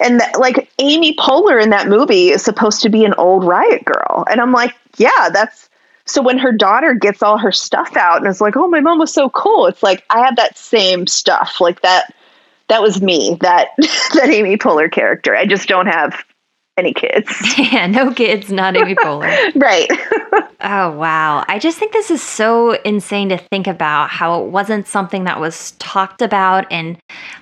[0.02, 3.86] And that, like Amy Poehler in that movie is supposed to be an old riot
[3.86, 5.70] girl, and I'm like, yeah, that's.
[6.06, 9.00] So when her daughter gets all her stuff out and is like, "Oh, my mom
[9.00, 12.14] was so cool," it's like I had that same stuff, like that.
[12.70, 13.38] That was me.
[13.42, 15.36] That that Amy Poehler character.
[15.36, 16.24] I just don't have
[16.78, 17.30] any kids.
[17.58, 19.54] Yeah, no kids, not Amy Poehler.
[19.62, 19.90] right.
[20.62, 21.44] Oh, wow.
[21.48, 25.40] I just think this is so insane to think about how it wasn't something that
[25.40, 26.98] was talked about and,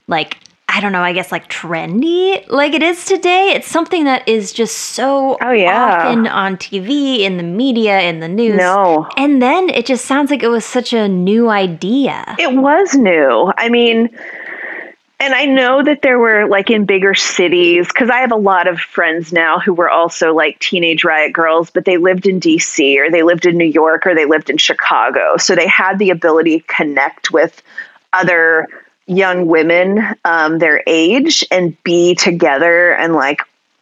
[0.08, 0.38] like,
[0.75, 3.53] I don't know, I guess like trendy like it is today.
[3.55, 6.03] It's something that is just so Oh, yeah.
[6.05, 8.57] often on TV, in the media, in the news.
[8.57, 9.07] no.
[9.15, 12.35] And then it just sounds like it was such a new idea.
[12.38, 13.53] It was new.
[13.57, 14.09] I mean,
[15.17, 18.67] and I know that there were like in bigger cities, because I have a lot
[18.67, 22.97] of friends now who were also like teenage riot girls, but they lived in DC
[22.97, 25.38] or they lived in New York or they lived in Chicago.
[25.38, 27.63] So they had the ability to connect with
[28.11, 28.67] other
[29.08, 33.41] young women um, their age and be together and like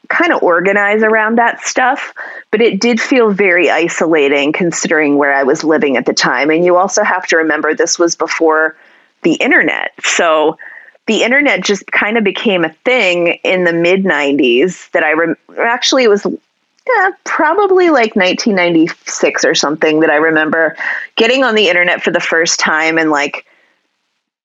[0.09, 2.13] kind of organize around that stuff.
[2.51, 6.49] But it did feel very isolating considering where I was living at the time.
[6.49, 8.75] And you also have to remember this was before
[9.23, 9.93] the internet.
[10.03, 10.57] So
[11.05, 15.37] the internet just kind of became a thing in the mid 90s that I rem-
[15.57, 20.75] actually it was yeah, probably like 1996 or something that I remember
[21.15, 23.45] getting on the internet for the first time and like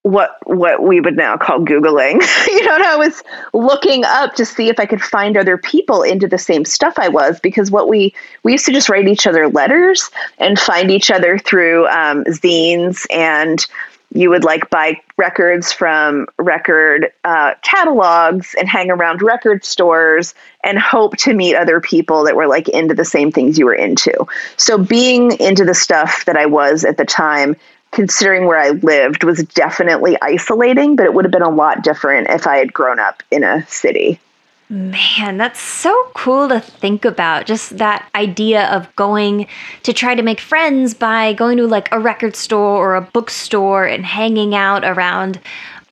[0.08, 2.22] what what we would now call googling.
[2.48, 6.26] You know i was looking up to see if i could find other people into
[6.26, 9.48] the same stuff i was because what we we used to just write each other
[9.48, 13.66] letters and find each other through um, zines and
[14.14, 20.78] you would like buy records from record uh, catalogs and hang around record stores and
[20.78, 24.26] hope to meet other people that were like into the same things you were into.
[24.56, 27.54] So being into the stuff that i was at the time
[27.98, 32.28] considering where I lived, was definitely isolating, but it would have been a lot different
[32.30, 34.20] if I had grown up in a city.
[34.68, 37.46] Man, that's so cool to think about.
[37.46, 39.48] Just that idea of going
[39.82, 43.84] to try to make friends by going to like a record store or a bookstore
[43.84, 45.40] and hanging out around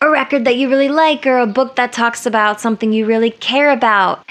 [0.00, 3.32] a record that you really like or a book that talks about something you really
[3.32, 4.24] care about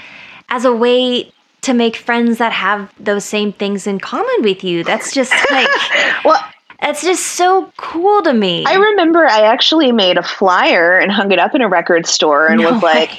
[0.48, 4.82] as a way to make friends that have those same things in common with you.
[4.82, 5.68] That's just like
[6.24, 6.42] Well,
[6.80, 8.64] that's just so cool to me.
[8.66, 12.46] I remember I actually made a flyer and hung it up in a record store
[12.46, 13.18] and No was like, way.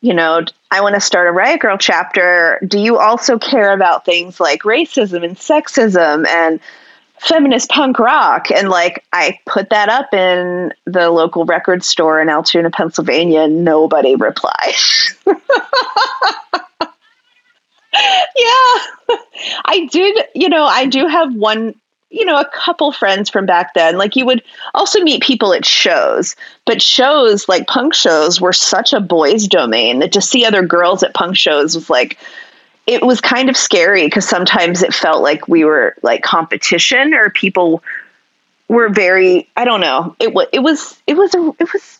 [0.00, 2.60] you know, I want to start a Riot Girl chapter.
[2.66, 6.60] Do you also care about things like racism and sexism and
[7.20, 8.50] feminist punk rock?
[8.50, 13.64] And like, I put that up in the local record store in Altoona, Pennsylvania, and
[13.64, 14.74] nobody replied.
[15.26, 15.38] yeah,
[19.64, 20.24] I did.
[20.34, 21.74] You know, I do have one,
[22.10, 23.98] you know, a couple friends from back then.
[23.98, 24.42] Like, you would
[24.74, 29.98] also meet people at shows, but shows like punk shows were such a boys' domain
[29.98, 32.18] that to see other girls at punk shows was like,
[32.86, 37.30] it was kind of scary because sometimes it felt like we were like competition or
[37.30, 37.82] people
[38.68, 40.14] were very, I don't know.
[40.20, 41.98] It was, it was, it was, a, it was,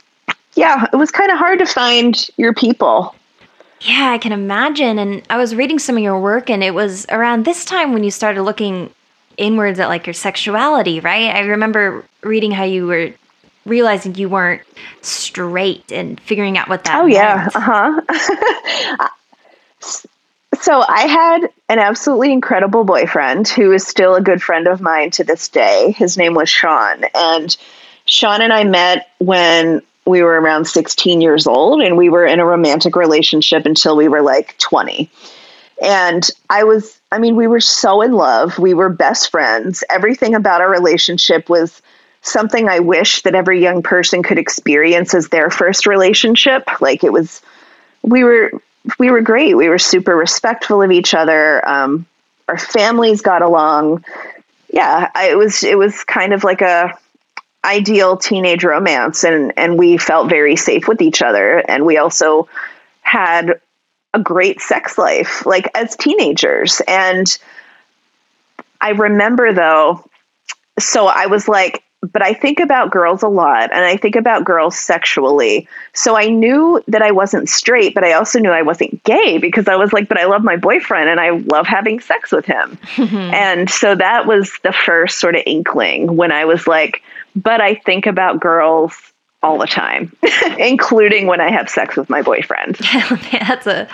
[0.55, 3.15] yeah, it was kind of hard to find your people.
[3.81, 4.99] Yeah, I can imagine.
[4.99, 8.05] And I was reading some of your work, and it was around this time when
[8.05, 8.91] you started looking
[9.37, 11.35] inwards at like your sexuality, right?
[11.35, 13.13] I remember reading how you were
[13.65, 14.63] realizing you weren't
[15.03, 19.09] straight and figuring out what that Oh yeah, uh huh.
[20.61, 25.11] so I had an absolutely incredible boyfriend who is still a good friend of mine
[25.13, 25.93] to this day.
[25.97, 27.57] His name was Sean, and
[28.05, 32.39] Sean and I met when we were around 16 years old and we were in
[32.39, 35.11] a romantic relationship until we were like 20.
[35.83, 38.59] And I was, I mean, we were so in love.
[38.59, 39.85] We were best friends.
[39.91, 41.83] Everything about our relationship was
[42.23, 46.81] something I wish that every young person could experience as their first relationship.
[46.81, 47.43] Like it was,
[48.03, 48.51] we were,
[48.99, 49.55] we were great.
[49.55, 51.67] We were super respectful of each other.
[51.69, 52.07] Um,
[52.49, 54.05] our families got along.
[54.73, 56.99] Yeah, I, it was, it was kind of like a,
[57.65, 62.49] ideal teenage romance and and we felt very safe with each other and we also
[63.03, 63.61] had
[64.17, 67.39] a great sex life like as teenagers and
[68.81, 70.09] I remember though
[70.79, 74.45] so I was like but I think about girls a lot and I think about
[74.45, 75.69] girls sexually.
[75.93, 79.67] So I knew that I wasn't straight, but I also knew I wasn't gay because
[79.67, 82.79] I was like, but I love my boyfriend and I love having sex with him.
[82.97, 87.03] and so that was the first sort of inkling when I was like,
[87.35, 88.95] but I think about girls
[89.47, 90.15] all the time,
[90.59, 92.77] including when I have sex with my boyfriend.
[93.33, 93.89] that's a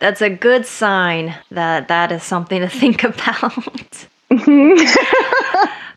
[0.00, 4.06] that's a good sign that that is something to think about.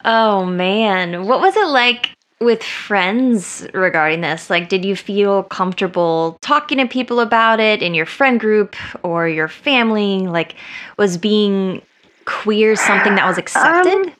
[0.05, 4.49] oh man, what was it like with friends regarding this?
[4.49, 9.29] Like did you feel comfortable talking to people about it in your friend group or
[9.29, 10.27] your family?
[10.27, 10.55] Like
[10.97, 11.81] was being
[12.25, 14.09] queer something that was accepted?
[14.09, 14.13] Um,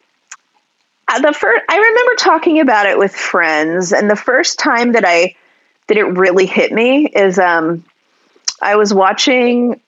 [1.22, 5.36] the first I remember talking about it with friends, and the first time that I
[5.88, 7.86] that it really hit me is um,
[8.62, 9.82] I was watching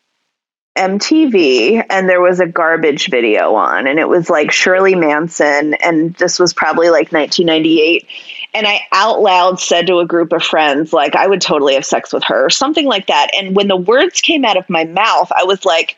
[0.78, 6.14] MTV and there was a garbage video on, and it was like Shirley Manson, and
[6.16, 8.08] this was probably like 1998.
[8.54, 11.86] And I out loud said to a group of friends, like, I would totally have
[11.86, 13.30] sex with her, or something like that.
[13.36, 15.98] And when the words came out of my mouth, I was like,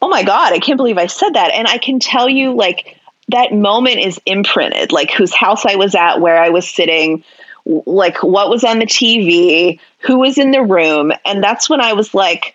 [0.00, 1.52] oh my God, I can't believe I said that.
[1.52, 5.94] And I can tell you, like, that moment is imprinted, like whose house I was
[5.94, 7.24] at, where I was sitting,
[7.64, 11.12] like what was on the TV, who was in the room.
[11.24, 12.54] And that's when I was like,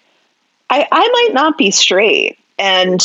[0.70, 2.40] I, I might not be straight.
[2.58, 3.02] And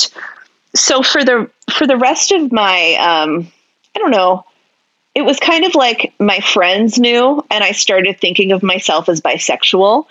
[0.74, 3.50] so for the for the rest of my um,
[3.94, 4.44] I don't know,
[5.14, 9.20] it was kind of like my friends knew and I started thinking of myself as
[9.20, 10.06] bisexual.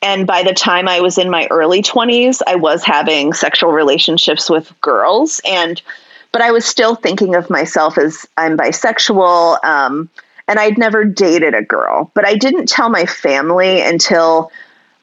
[0.00, 4.48] And by the time I was in my early 20s, I was having sexual relationships
[4.48, 5.80] with girls and
[6.34, 9.64] but I was still thinking of myself as I'm bisexual.
[9.64, 10.10] Um,
[10.48, 14.50] and I'd never dated a girl, but I didn't tell my family until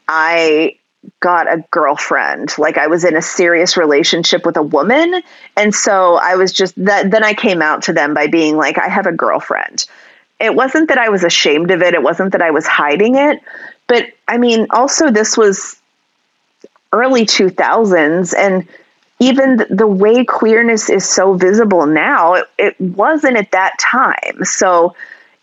[0.10, 0.76] I
[1.22, 2.54] got a girlfriend.
[2.58, 5.22] Like I was in a serious relationship with a woman.
[5.56, 8.78] And so I was just that then I came out to them by being like,
[8.78, 9.86] I have a girlfriend.
[10.42, 11.94] It wasn't that I was ashamed of it.
[11.94, 13.40] It wasn't that I was hiding it.
[13.88, 15.78] But I mean, also this was
[16.92, 18.68] early 2000s and
[19.22, 24.44] even the way queerness is so visible now, it, it wasn't at that time.
[24.44, 24.96] So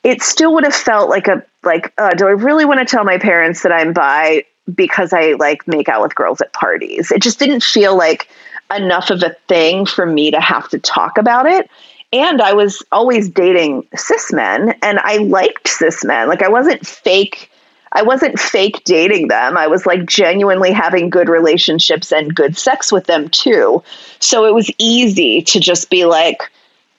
[0.02, 3.04] it still would have felt like a like, uh, do I really want to tell
[3.04, 7.12] my parents that I'm bi because I like make out with girls at parties?
[7.12, 8.28] It just didn't feel like
[8.76, 11.70] enough of a thing for me to have to talk about it.
[12.12, 16.26] And I was always dating cis men, and I liked cis men.
[16.28, 17.47] Like I wasn't fake
[17.92, 19.57] I wasn't fake dating them.
[19.57, 23.83] I was like genuinely having good relationships and good sex with them too.
[24.20, 26.42] So it was easy to just be like,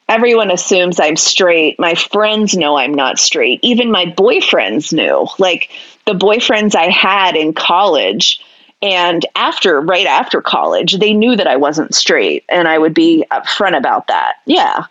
[0.07, 1.79] everyone assumes I'm straight.
[1.79, 3.59] My friends know I'm not straight.
[3.61, 5.27] Even my boyfriends knew.
[5.37, 5.69] Like
[6.05, 8.41] the boyfriends I had in college
[8.81, 13.25] and after, right after college, they knew that I wasn't straight and I would be
[13.29, 14.35] upfront about that.
[14.45, 14.85] Yeah.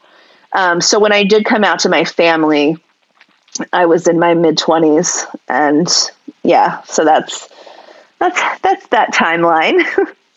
[0.52, 2.76] Um, so when I did come out to my family,
[3.72, 5.88] I was in my mid 20s and
[6.42, 7.48] yeah, so that's
[8.18, 9.84] that's that's that timeline.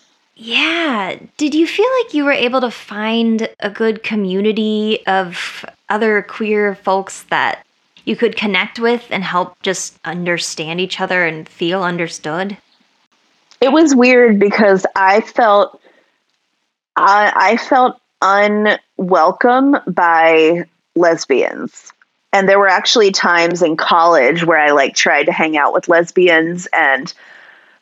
[0.36, 6.22] yeah, did you feel like you were able to find a good community of other
[6.24, 7.66] queer folks that
[8.06, 12.58] you could connect with and help just understand each other and feel understood?
[13.62, 15.80] It was weird because I felt
[16.96, 21.91] I, I felt unwelcome by lesbians
[22.34, 25.90] and there were actually times in college where I like tried to hang out with
[25.90, 27.14] lesbians and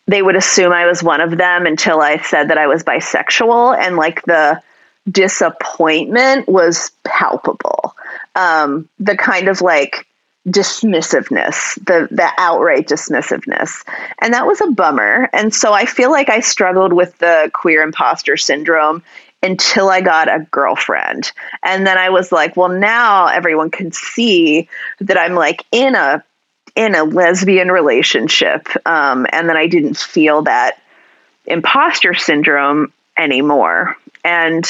[0.07, 3.77] they would assume I was one of them until I said that I was bisexual
[3.77, 4.61] and like the
[5.09, 7.95] disappointment was palpable.
[8.35, 10.07] Um, the kind of like
[10.47, 13.83] dismissiveness, the the outright dismissiveness.
[14.19, 15.29] And that was a bummer.
[15.31, 19.03] And so I feel like I struggled with the queer imposter syndrome
[19.41, 21.31] until I got a girlfriend.
[21.63, 24.67] And then I was like, well, now everyone can see
[24.99, 26.23] that I'm like in a
[26.75, 28.67] in a lesbian relationship.
[28.85, 30.81] Um, and then I didn't feel that
[31.45, 33.95] imposter syndrome anymore.
[34.23, 34.65] And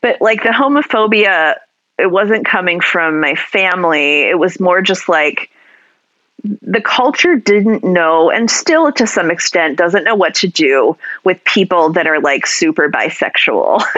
[0.00, 1.56] but like the homophobia
[1.98, 4.22] it wasn't coming from my family.
[4.22, 5.50] It was more just like
[6.44, 11.42] the culture didn't know and still to some extent doesn't know what to do with
[11.44, 13.82] people that are like super bisexual.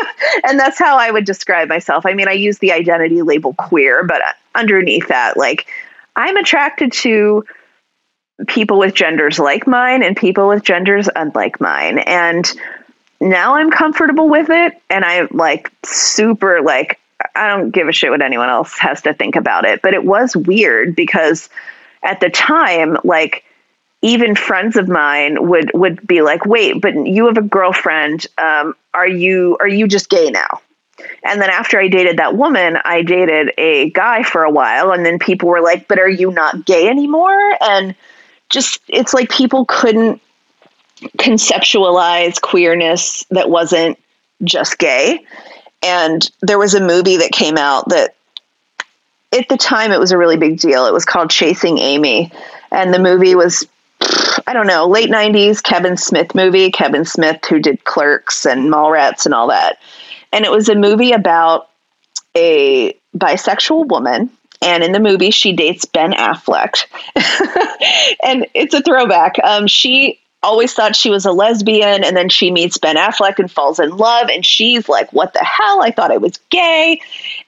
[0.44, 2.06] And that's how i would describe myself.
[2.06, 5.66] I mean i use the identity label queer but uh, underneath that like
[6.16, 7.44] i'm attracted to
[8.46, 11.98] people with genders like mine and people with genders unlike mine.
[11.98, 12.50] And
[13.20, 16.98] now i'm comfortable with it and i'm like super like
[17.34, 19.82] i don't give a shit what anyone else has to think about it.
[19.82, 21.50] But it was weird because
[22.02, 23.44] at the time, like
[24.02, 28.26] even friends of mine would would be like, "Wait, but you have a girlfriend.
[28.38, 30.60] Um, are you are you just gay now?"
[31.22, 35.04] And then after I dated that woman, I dated a guy for a while, and
[35.04, 37.94] then people were like, "But are you not gay anymore?" And
[38.48, 40.20] just it's like people couldn't
[41.18, 43.98] conceptualize queerness that wasn't
[44.44, 45.24] just gay.
[45.82, 48.14] And there was a movie that came out that
[49.32, 50.86] at the time it was a really big deal.
[50.86, 52.32] It was called Chasing Amy,
[52.70, 53.66] and the movie was
[54.46, 59.26] I don't know, late 90s Kevin Smith movie, Kevin Smith who did Clerks and Mallrats
[59.26, 59.78] and all that.
[60.32, 61.68] And it was a movie about
[62.34, 64.30] a bisexual woman
[64.62, 66.86] and in the movie she dates Ben Affleck.
[68.24, 69.38] and it's a throwback.
[69.42, 73.50] Um, she always thought she was a lesbian and then she meets Ben Affleck and
[73.50, 77.00] falls in love and she's like what the hell I thought I was gay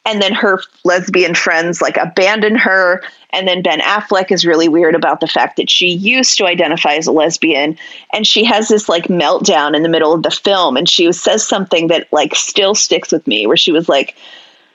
[0.04, 4.94] and then her lesbian friends like abandon her and then Ben Affleck is really weird
[4.94, 7.78] about the fact that she used to identify as a lesbian
[8.12, 11.46] and she has this like meltdown in the middle of the film and she says
[11.46, 14.16] something that like still sticks with me where she was like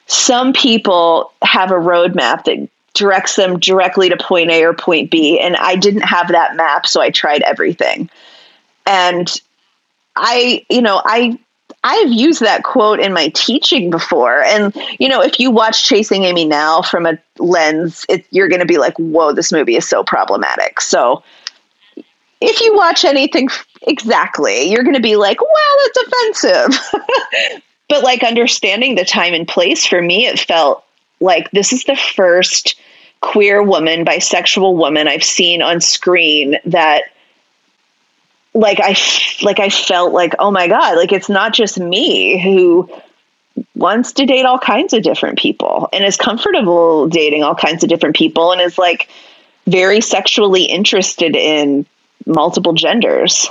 [0.08, 5.40] some people have a roadmap that directs them directly to point A or point B.
[5.40, 8.10] And I didn't have that map, so I tried everything.
[8.86, 9.30] And
[10.16, 11.38] I, you know, I
[11.84, 14.44] I've used that quote in my teaching before.
[14.44, 18.60] And, you know, if you watch Chasing Amy now from a lens, it, you're going
[18.60, 20.82] to be like, whoa, this movie is so problematic.
[20.82, 21.24] So
[22.42, 23.50] if you watch anything
[23.84, 27.62] exactly, you're going to be like, well, it's offensive.
[27.90, 30.84] but like understanding the time and place for me, it felt
[31.20, 32.76] like this is the first
[33.22, 37.04] queer woman, bisexual woman I've seen on screen that
[38.58, 38.96] like I
[39.44, 42.90] like I felt like oh my god, like it's not just me who
[43.76, 47.90] wants to date all kinds of different people and is comfortable dating all kinds of
[47.90, 49.10] different people and is like
[49.66, 51.86] very sexually interested in
[52.26, 53.48] multiple genders.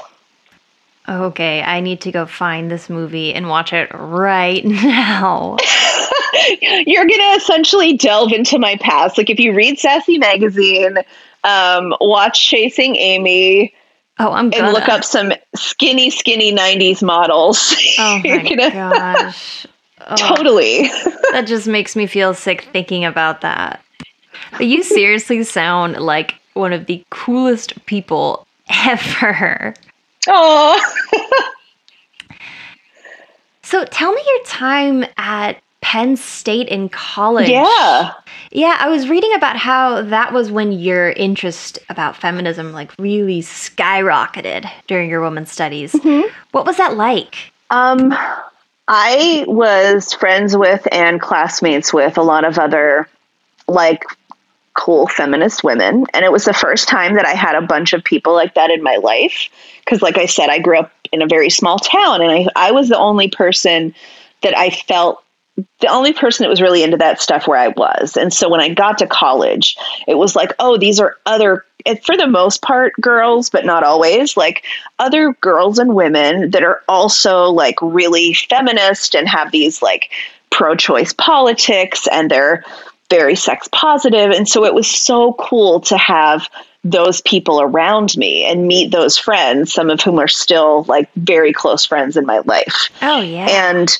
[1.09, 5.57] Okay, I need to go find this movie and watch it right now.
[6.61, 9.17] you're going to essentially delve into my past.
[9.17, 10.99] Like if you read Sassy Magazine,
[11.45, 13.73] um, watch Chasing Amy.
[14.19, 14.65] Oh, I'm gonna.
[14.65, 17.75] and look up some skinny, skinny '90s models.
[17.99, 19.67] Oh my gonna, gosh!
[20.09, 20.89] Oh, totally.
[21.33, 23.83] that just makes me feel sick thinking about that.
[24.53, 28.47] But you seriously sound like one of the coolest people
[28.85, 29.75] ever.
[30.29, 30.95] Oh.
[33.63, 37.49] so tell me your time at Penn State in college.
[37.49, 38.13] Yeah.
[38.51, 43.41] Yeah, I was reading about how that was when your interest about feminism like really
[43.41, 45.93] skyrocketed during your women's studies.
[45.93, 46.29] Mm-hmm.
[46.51, 47.53] What was that like?
[47.71, 48.13] Um
[48.89, 53.09] I was friends with and classmates with a lot of other
[53.69, 54.03] like
[54.75, 58.03] cool feminist women and it was the first time that I had a bunch of
[58.03, 59.49] people like that in my life
[59.85, 62.73] because like I said I grew up in a very small town and I I
[62.73, 63.95] was the only person
[64.43, 65.23] that I felt
[65.81, 68.17] the only person that was really into that stuff where I was.
[68.17, 69.77] And so when I got to college,
[70.07, 71.65] it was like, oh, these are other,
[72.03, 74.65] for the most part, girls, but not always, like
[74.99, 80.11] other girls and women that are also like really feminist and have these like
[80.51, 82.65] pro choice politics and they're
[83.09, 84.31] very sex positive.
[84.31, 86.49] And so it was so cool to have
[86.85, 91.53] those people around me and meet those friends, some of whom are still like very
[91.53, 92.91] close friends in my life.
[93.03, 93.47] Oh, yeah.
[93.49, 93.97] And,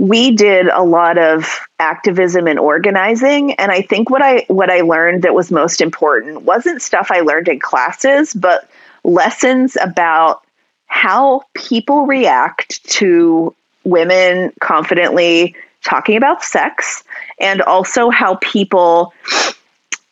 [0.00, 3.52] we did a lot of activism and organizing.
[3.54, 7.20] And i think what i what i learned that was most important wasn't stuff i
[7.20, 8.68] learned in classes but
[9.04, 10.42] lessons about
[10.86, 17.04] how people react to women confidently talking about sex
[17.38, 19.12] and also how people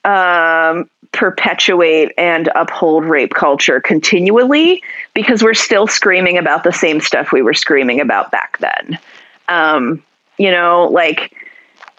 [0.04, 4.82] um, perpetuate and uphold rape culture continually
[5.14, 8.98] because we're still screaming about the same stuff we were screaming about back then
[9.48, 10.02] um,
[10.38, 11.34] you know, like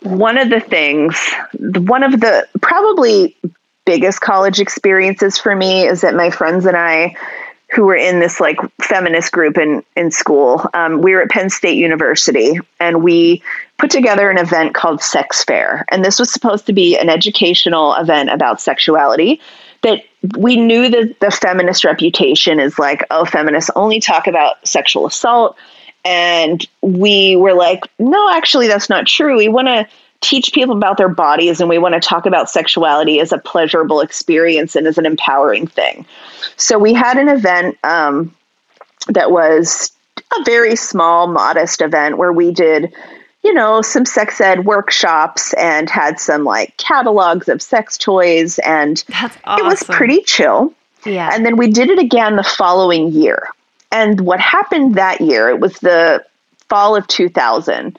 [0.02, 1.20] one of the things,
[1.60, 3.36] one of the probably
[3.86, 7.16] biggest college experiences for me is that my friends and I,
[7.72, 11.50] who were in this like feminist group in in school, um, we were at Penn
[11.50, 13.44] State University, and we
[13.78, 15.86] put together an event called Sex Fair.
[15.92, 19.40] And this was supposed to be an educational event about sexuality
[19.82, 20.04] that
[20.38, 25.58] we knew that the feminist reputation is like, oh, feminists only talk about sexual assault.
[26.10, 29.38] And we were like, no, actually, that's not true.
[29.38, 29.88] We want to
[30.22, 34.02] teach people about their bodies and we want to talk about sexuality as a pleasurable
[34.02, 36.08] experience and as an empowering thing.
[36.58, 38.36] So we had an event um,
[39.10, 39.92] that was
[40.34, 42.92] a very small, modest event where we did,
[43.44, 49.04] you know, some sex ed workshops and had some like catalogs of sex toys, and
[49.14, 49.40] awesome.
[49.46, 50.74] it was pretty chill.
[51.06, 51.30] Yeah.
[51.32, 53.48] And then we did it again the following year.
[53.92, 56.24] And what happened that year, it was the
[56.70, 57.98] fall of 2000.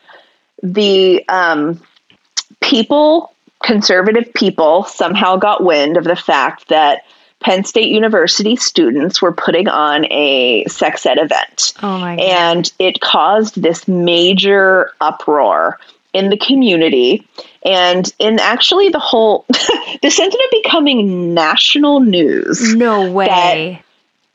[0.62, 1.82] The um,
[2.60, 3.32] people,
[3.64, 7.04] conservative people, somehow got wind of the fact that
[7.40, 11.72] Penn State University students were putting on a sex ed event.
[11.82, 12.22] Oh my God.
[12.22, 15.78] And it caused this major uproar
[16.12, 17.26] in the community
[17.64, 19.46] and in actually the whole
[20.02, 22.74] this ended up becoming national news.
[22.74, 23.82] no way.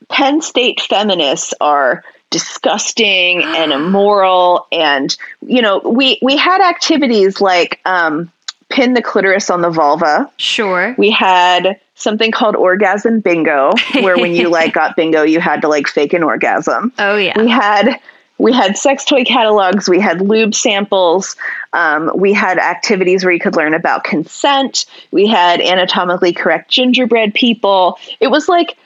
[0.08, 7.80] Penn State feminists are disgusting and immoral and you know we we had activities like
[7.84, 8.30] um
[8.68, 10.94] pin the clitoris on the vulva Sure.
[10.98, 15.68] we had something called orgasm bingo where when you like got bingo you had to
[15.68, 17.40] like fake an orgasm Oh yeah.
[17.40, 18.00] we had
[18.38, 21.36] we had sex toy catalogs we had lube samples
[21.72, 27.32] um, we had activities where you could learn about consent we had anatomically correct gingerbread
[27.34, 28.76] people it was like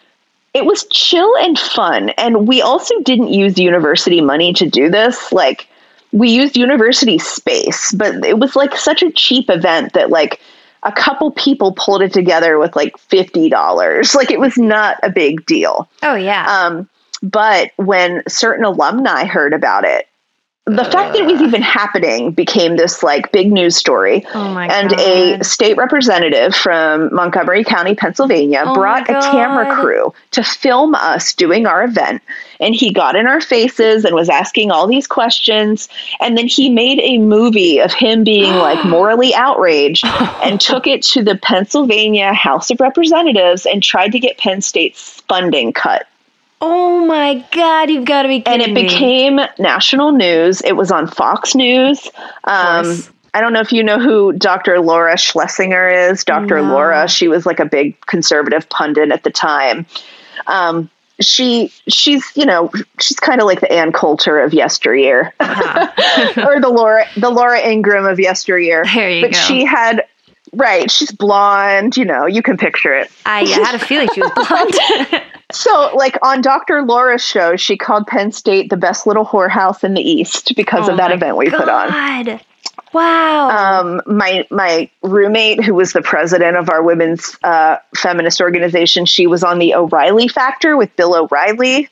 [0.55, 2.11] it was chill and fun.
[2.11, 5.33] And we also didn't use university money to do this.
[5.33, 5.69] Like
[6.13, 10.41] we used university space but it was like such a cheap event that like
[10.83, 15.45] a couple people pulled it together with like $50 like it was not a big
[15.47, 15.89] deal.
[16.03, 16.47] Oh yeah.
[16.47, 16.89] um,
[17.23, 20.09] but when certain alumni heard about it,
[20.67, 24.25] the fact that it was even happening became this like big news story.
[24.35, 25.01] oh my and god.
[25.01, 31.33] a state representative from Montgomery County, Pennsylvania, Oh brought a camera crew to film us
[31.33, 32.23] doing our event.
[32.61, 35.89] And he got in our faces and was asking all these questions.
[36.21, 41.03] And then he made a movie of him being like morally outraged and took it
[41.05, 46.07] to the Pennsylvania House of Representatives and tried to get Penn State's funding cut
[46.61, 48.65] oh my god, you've got to be kidding me!
[48.65, 48.83] and it me.
[48.89, 50.61] became national news.
[50.63, 52.09] It was on Fox News.
[52.45, 52.97] Um.
[53.33, 54.81] I don't know if you know who Dr.
[54.81, 56.25] Laura Schlesinger is.
[56.25, 56.61] Dr.
[56.61, 56.73] No.
[56.73, 59.87] Laura, she was like a big conservative pundit at the time.
[60.49, 60.91] Um,
[61.21, 66.43] she she's you know she's kind of like the Ann Coulter of yesteryear, Uh-huh.
[66.49, 68.85] or the Laura the Laura Ingraham of yesteryear.
[68.93, 69.39] There you but go.
[69.39, 70.05] she had
[70.53, 70.91] right.
[70.91, 71.97] She's blonde.
[71.97, 73.13] You know, you can picture it.
[73.27, 74.33] I had a feeling she was
[75.09, 75.23] blonde.
[75.53, 76.83] So, like on Dr.
[76.83, 80.93] Laura's show, she called Penn State the best little whorehouse in the East because Oh
[80.93, 81.89] of that event we put on.
[81.89, 82.41] God.
[82.93, 83.51] Wow.
[83.51, 89.27] Um, my my roommate, who was the president of our women's uh, feminist organization, she
[89.27, 91.89] was on the O'Reilly Factor with Bill O'Reilly.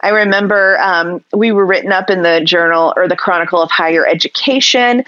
[0.00, 4.06] I remember um, we were written up in the Journal or the Chronicle of Higher
[4.06, 5.04] Education.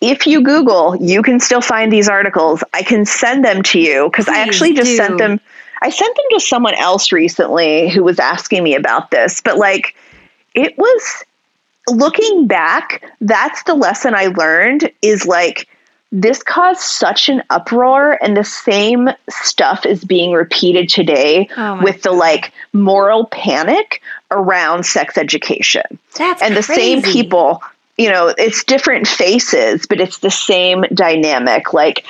[0.00, 2.62] If you Google, you can still find these articles.
[2.74, 4.96] I can send them to you because I actually just do.
[4.96, 5.40] sent them.
[5.80, 9.94] I sent them to someone else recently who was asking me about this, but like
[10.54, 11.24] it was
[11.88, 15.68] looking back, that's the lesson I learned is like
[16.10, 22.02] this caused such an uproar and the same stuff is being repeated today Oh with
[22.02, 24.00] the like moral panic
[24.30, 25.98] around sex education.
[26.16, 27.62] That's and the same people,
[27.98, 32.06] you know, it's different faces, but it's the same dynamic like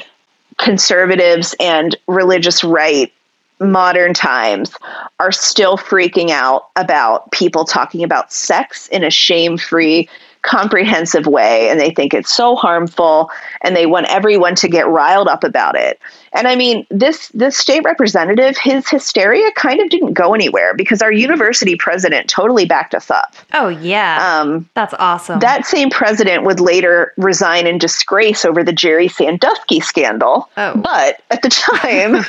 [0.58, 3.12] conservatives and religious right
[3.60, 4.72] modern times
[5.18, 10.08] are still freaking out about people talking about sex in a shame-free
[10.42, 13.28] comprehensive way and they think it's so harmful
[13.62, 16.00] and they want everyone to get riled up about it.
[16.32, 21.02] And I mean, this this state representative, his hysteria kind of didn't go anywhere because
[21.02, 23.34] our university president totally backed us up.
[23.54, 24.40] Oh yeah.
[24.40, 25.40] Um, That's awesome.
[25.40, 30.48] that same president would later resign in disgrace over the Jerry Sandusky scandal.
[30.56, 30.76] Oh.
[30.76, 32.24] But at the time,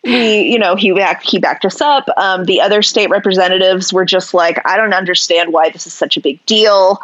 [0.04, 2.08] we, you know, he backed, he backed us up.
[2.16, 6.16] Um, the other state representatives were just like, I don't understand why this is such
[6.16, 7.00] a big deal.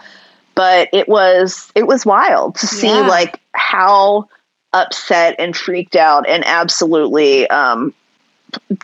[0.55, 3.07] But it was it was wild to see Yeah.
[3.07, 4.29] like how
[4.73, 7.95] upset and freaked out and absolutely um,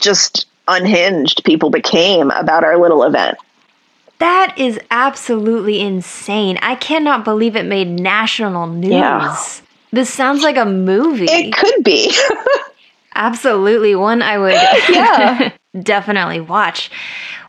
[0.01, 3.37] just unhinged people became about our little event.
[4.19, 6.59] that is absolutely insane.
[6.63, 8.91] I cannot believe it made national news.
[8.93, 9.37] Yeah.
[9.91, 11.27] This sounds like a movie.
[11.29, 12.11] It could be.
[13.15, 14.53] Absolutely, one I would
[14.89, 15.53] Yeah.
[15.83, 16.91] definitely watch.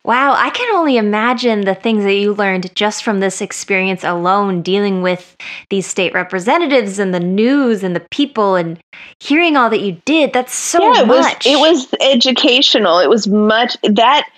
[0.06, 4.62] Wow, I can only imagine the things that you learned just from this experience alone,
[4.62, 5.38] dealing with
[5.70, 8.78] these state representatives and the news and the people and
[9.20, 10.34] hearing all that you did.
[10.34, 11.46] That's so yeah, it much.
[11.46, 13.00] Was, it was educational.
[13.00, 14.30] It was much that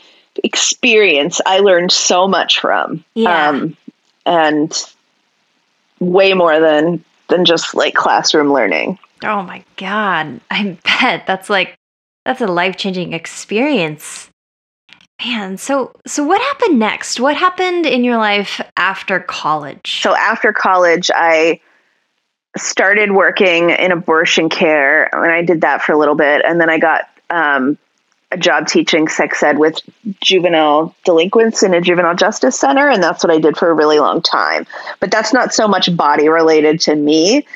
[0.43, 3.03] experience I learned so much from.
[3.16, 3.49] Yeah.
[3.49, 3.76] Um,
[4.28, 4.72] and
[5.99, 8.99] way more than than just like classroom learning.
[9.24, 10.39] Oh my god.
[10.51, 11.76] I bet that's like
[12.24, 14.30] that's a life-changing experience.
[15.24, 17.20] Man, so so what happened next?
[17.20, 20.01] What happened in your life after college?
[20.01, 21.61] So after college, I
[22.57, 26.70] started working in abortion care, and I did that for a little bit, and then
[26.70, 27.78] I got um,
[28.32, 29.80] a job teaching sex ed with
[30.22, 33.99] juvenile delinquents in a juvenile justice center, and that's what I did for a really
[33.99, 34.68] long time.
[34.99, 37.47] But that's not so much body related to me.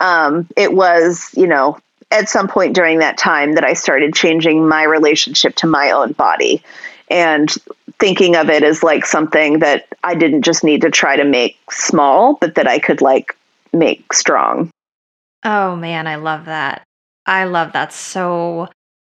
[0.00, 1.78] Um, it was, you know,
[2.10, 6.12] at some point during that time that I started changing my relationship to my own
[6.12, 6.62] body
[7.10, 7.50] and
[7.98, 11.58] thinking of it as like something that I didn't just need to try to make
[11.70, 13.36] small, but that I could like
[13.72, 14.70] make strong.
[15.44, 16.82] Oh man, I love that.
[17.26, 18.68] I love that so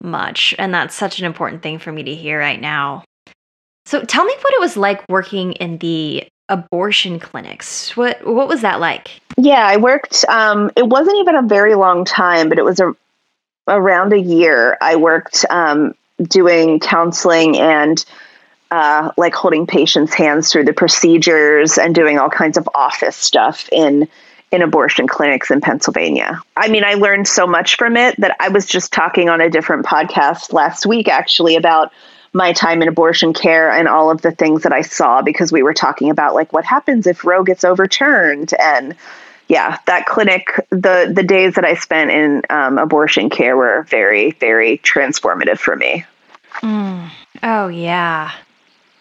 [0.03, 0.55] much.
[0.59, 3.05] And that's such an important thing for me to hear right now.
[3.87, 7.97] So tell me what it was like working in the abortion clinics.
[7.97, 9.21] What what was that like?
[9.37, 12.95] Yeah, I worked um it wasn't even a very long time, but it was a
[13.69, 14.77] around a year.
[14.81, 18.05] I worked um doing counseling and
[18.71, 23.69] uh, like holding patients' hands through the procedures and doing all kinds of office stuff
[23.71, 24.09] in
[24.53, 26.41] in abortion clinics in Pennsylvania.
[26.57, 29.51] I mean, I learned so much from it that I was just talking on a
[29.51, 31.93] different podcast last week actually about
[32.33, 35.63] my time in abortion care and all of the things that I saw because we
[35.63, 38.95] were talking about like what happens if Roe gets overturned and
[39.49, 44.33] yeah, that clinic, the the days that I spent in um, abortion care were very,
[44.33, 46.05] very transformative for me.
[46.63, 47.11] Mm.
[47.43, 48.33] Oh yeah,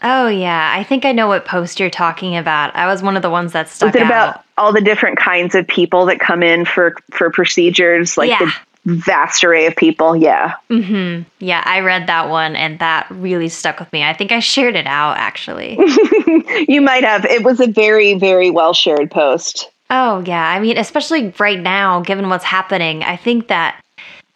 [0.03, 0.71] oh yeah.
[0.75, 2.75] I think I know what post you're talking about.
[2.75, 4.07] I was one of the ones that stuck Was it out.
[4.11, 8.39] about all the different kinds of people that come in for for procedures, like Yeah.
[8.39, 8.53] the
[8.97, 10.15] vast array of people?
[10.15, 10.53] Yeah.
[10.69, 11.23] Mm-hmm.
[11.39, 14.03] Yeah, I read that one, and that really stuck with me.
[14.03, 15.73] I think I shared it out actually.
[16.67, 17.25] you might have.
[17.25, 19.71] It was a very, very well shared post.
[19.89, 20.47] Oh, yeah.
[20.49, 23.83] I mean, especially right now, given what's happening, I think that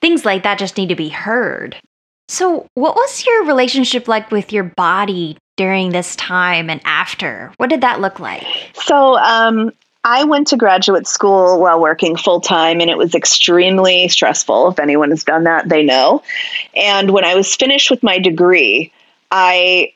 [0.01, 1.75] things like that just need to be heard.
[2.27, 7.51] So, what was your relationship like with your body during this time and after?
[7.57, 8.45] What did that look like?
[8.73, 9.71] So, um,
[10.03, 14.69] I went to graduate school while working full time, and it was extremely stressful.
[14.69, 16.23] If anyone has done that, they know.
[16.75, 18.93] And when I was finished with my degree,
[19.31, 19.91] I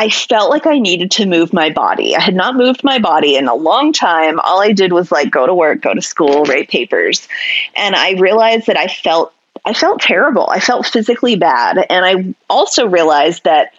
[0.00, 2.16] I felt like I needed to move my body.
[2.16, 4.40] I had not moved my body in a long time.
[4.40, 7.28] All I did was like go to work, go to school, write papers.
[7.76, 9.34] And I realized that I felt
[9.66, 10.48] I felt terrible.
[10.48, 11.84] I felt physically bad.
[11.90, 13.74] And I also realized that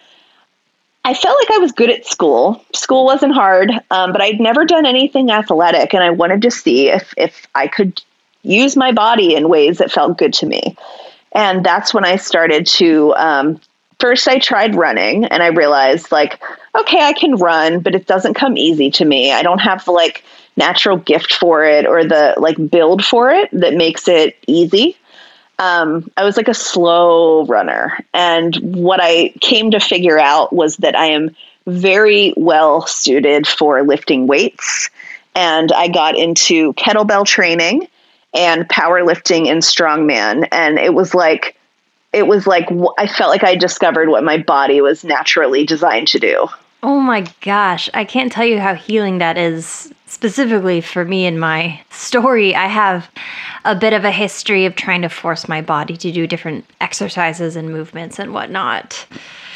[1.04, 2.64] I felt like I was good at school.
[2.72, 6.88] School wasn't hard, um, but I'd never done anything athletic, and I wanted to see
[6.88, 8.00] if if I could
[8.44, 10.76] use my body in ways that felt good to me.
[11.32, 13.12] And that's when I started to.
[13.16, 13.60] Um,
[14.02, 16.42] first, I tried running, and I realized like,
[16.74, 19.32] okay, I can run, but it doesn't come easy to me.
[19.32, 20.22] I don't have the like
[20.56, 24.98] natural gift for it or the like build for it that makes it easy
[25.62, 27.96] um, I was like a slow runner.
[28.12, 31.36] And what I came to figure out was that I am
[31.66, 34.90] very well suited for lifting weights.
[35.36, 37.86] And I got into kettlebell training
[38.34, 40.48] and powerlifting and strongman.
[40.50, 41.56] And it was like,
[42.12, 46.18] it was like, I felt like I discovered what my body was naturally designed to
[46.18, 46.48] do.
[46.82, 49.92] Oh my gosh, I can't tell you how healing that is.
[50.06, 53.08] Specifically for me in my story, I have
[53.64, 57.56] a bit of a history of trying to force my body to do different exercises
[57.56, 59.06] and movements and whatnot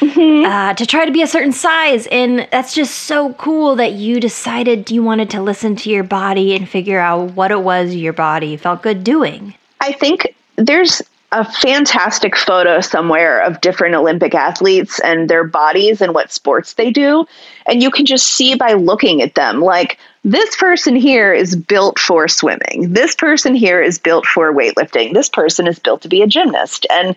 [0.01, 2.07] uh, to try to be a certain size.
[2.07, 6.55] And that's just so cool that you decided you wanted to listen to your body
[6.55, 9.53] and figure out what it was your body felt good doing.
[9.79, 16.13] I think there's a fantastic photo somewhere of different Olympic athletes and their bodies and
[16.13, 17.27] what sports they do.
[17.65, 21.99] And you can just see by looking at them, like, this person here is built
[21.99, 22.93] for swimming.
[22.93, 25.13] This person here is built for weightlifting.
[25.13, 26.85] This person is built to be a gymnast.
[26.89, 27.15] And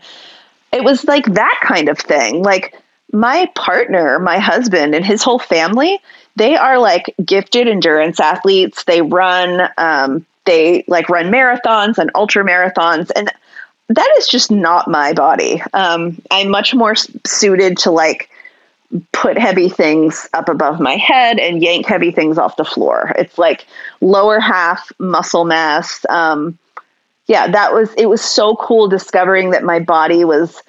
[0.72, 2.42] it was like that kind of thing.
[2.42, 2.76] Like,
[3.12, 6.00] my partner, my husband, and his whole family,
[6.36, 8.84] they are like gifted endurance athletes.
[8.84, 13.11] They run, um, they like run marathons and ultra marathons.
[13.14, 13.30] And
[13.91, 15.61] that is just not my body.
[15.72, 16.95] Um, I'm much more
[17.26, 18.30] suited to like
[19.12, 23.12] put heavy things up above my head and yank heavy things off the floor.
[23.16, 23.66] It's like
[24.01, 26.07] lower half muscle mass.
[26.09, 26.57] Um,
[27.26, 30.62] yeah, that was it was so cool discovering that my body was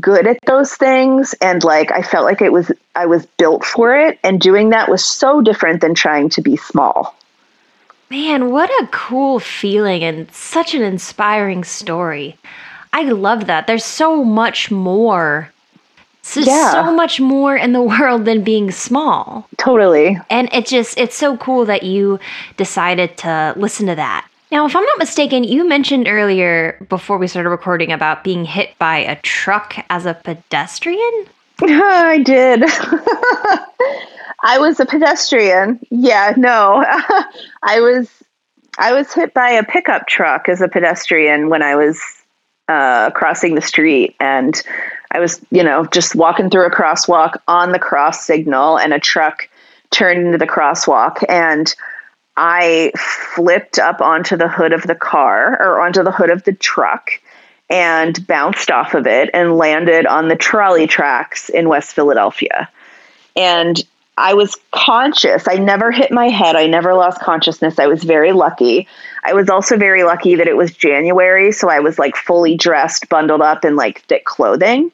[0.00, 3.96] good at those things and like I felt like it was I was built for
[3.96, 7.16] it and doing that was so different than trying to be small.
[8.10, 12.36] Man, what a cool feeling and such an inspiring story.
[12.94, 13.66] I love that.
[13.66, 15.50] There's so much more.
[16.22, 16.72] So, yeah.
[16.72, 19.46] so much more in the world than being small.
[19.58, 20.18] Totally.
[20.30, 22.18] And it just it's so cool that you
[22.56, 27.26] decided to listen to that now, if I'm not mistaken, you mentioned earlier before we
[27.26, 31.26] started recording about being hit by a truck as a pedestrian.
[31.60, 32.62] I did.
[34.44, 35.80] I was a pedestrian.
[35.90, 36.84] Yeah, no.
[37.64, 38.22] I was
[38.78, 42.00] I was hit by a pickup truck as a pedestrian when I was
[42.68, 44.62] uh, crossing the street and
[45.10, 48.98] I was, you know, just walking through a crosswalk on the cross signal and a
[48.98, 49.48] truck
[49.90, 51.72] turned into the crosswalk and
[52.36, 52.90] I
[53.36, 57.10] flipped up onto the hood of the car or onto the hood of the truck
[57.70, 62.68] and bounced off of it and landed on the trolley tracks in West Philadelphia.
[63.36, 63.80] And
[64.16, 65.48] I was conscious.
[65.48, 66.56] I never hit my head.
[66.56, 67.78] I never lost consciousness.
[67.78, 68.86] I was very lucky.
[69.24, 73.08] I was also very lucky that it was January, so I was like fully dressed,
[73.08, 74.92] bundled up in like thick clothing.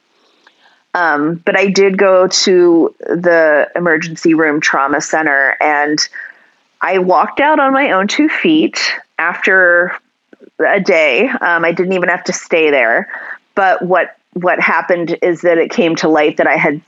[0.93, 5.99] Um, but I did go to the emergency room trauma center and
[6.81, 9.95] I walked out on my own two feet after
[10.59, 11.27] a day.
[11.27, 13.07] Um, I didn't even have to stay there.
[13.55, 16.81] But what what happened is that it came to light that I had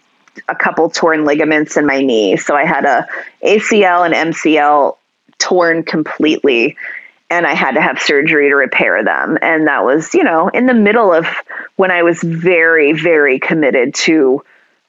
[0.47, 2.37] a couple torn ligaments in my knee.
[2.37, 3.05] So I had a
[3.43, 4.97] ACL and MCL
[5.39, 6.77] torn completely
[7.33, 9.39] and I had to have surgery to repair them.
[9.41, 11.25] And that was, you know, in the middle of
[11.75, 14.43] when I was very, very committed to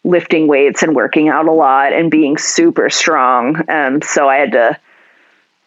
[0.05, 3.69] lifting weights and working out a lot and being super strong.
[3.71, 4.79] Um, so I had to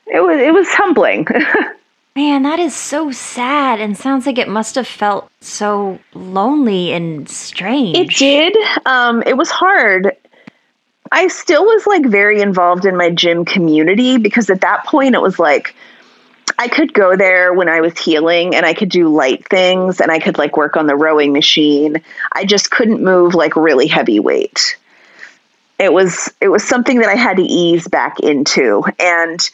[0.06, 1.28] it was it was humbling.
[2.16, 7.30] Man, that is so sad and sounds like it must have felt so lonely and
[7.30, 7.98] strange.
[7.98, 8.58] It did.
[8.88, 10.16] Um, it was hard.
[11.12, 15.22] I still was like very involved in my gym community because at that point it
[15.22, 15.76] was like
[16.58, 20.12] I could go there when I was healing and I could do light things and
[20.12, 22.02] I could like work on the rowing machine.
[22.32, 24.78] I just couldn't move like really heavy weight.
[25.80, 29.50] It was it was something that I had to ease back into and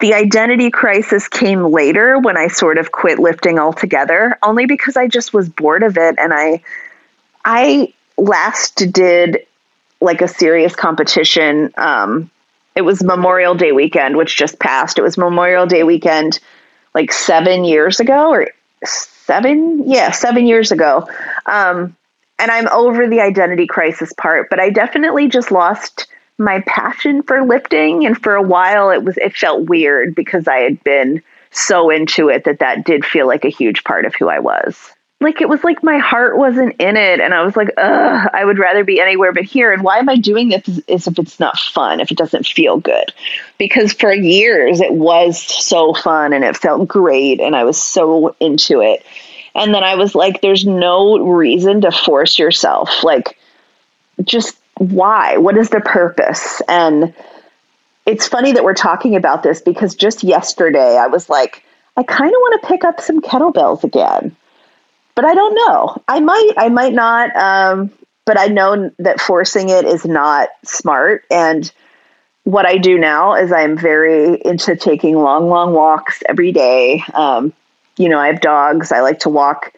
[0.00, 5.08] the identity crisis came later when I sort of quit lifting altogether, only because I
[5.08, 6.14] just was bored of it.
[6.18, 6.62] And I,
[7.44, 9.44] I last did
[10.00, 11.72] like a serious competition.
[11.76, 12.30] Um,
[12.78, 15.00] it was Memorial Day weekend, which just passed.
[15.00, 16.38] It was Memorial Day weekend
[16.94, 18.50] like seven years ago or
[18.84, 21.08] seven, yeah, seven years ago.
[21.44, 21.96] Um,
[22.38, 26.06] and I'm over the identity crisis part, but I definitely just lost
[26.38, 30.58] my passion for lifting and for a while it was it felt weird because I
[30.58, 31.20] had been
[31.50, 34.92] so into it that that did feel like a huge part of who I was.
[35.20, 38.44] Like it was like my heart wasn't in it and I was like, "Ugh, I
[38.44, 41.40] would rather be anywhere but here and why am I doing this is if it's
[41.40, 43.12] not fun, if it doesn't feel good."
[43.58, 48.36] Because for years it was so fun and it felt great and I was so
[48.38, 49.04] into it.
[49.56, 53.02] And then I was like there's no reason to force yourself.
[53.02, 53.36] Like
[54.22, 55.36] just why?
[55.36, 56.62] What is the purpose?
[56.68, 57.12] And
[58.06, 61.62] it's funny that we're talking about this because just yesterday I was like,
[61.96, 64.34] I kind of want to pick up some kettlebells again,
[65.18, 66.00] but I don't know.
[66.06, 67.34] I might, I might not.
[67.34, 67.90] Um,
[68.24, 71.24] but I know that forcing it is not smart.
[71.28, 71.68] And
[72.44, 77.02] what I do now is I'm very into taking long, long walks every day.
[77.14, 77.52] Um,
[77.96, 78.92] you know, I have dogs.
[78.92, 79.72] I like to walk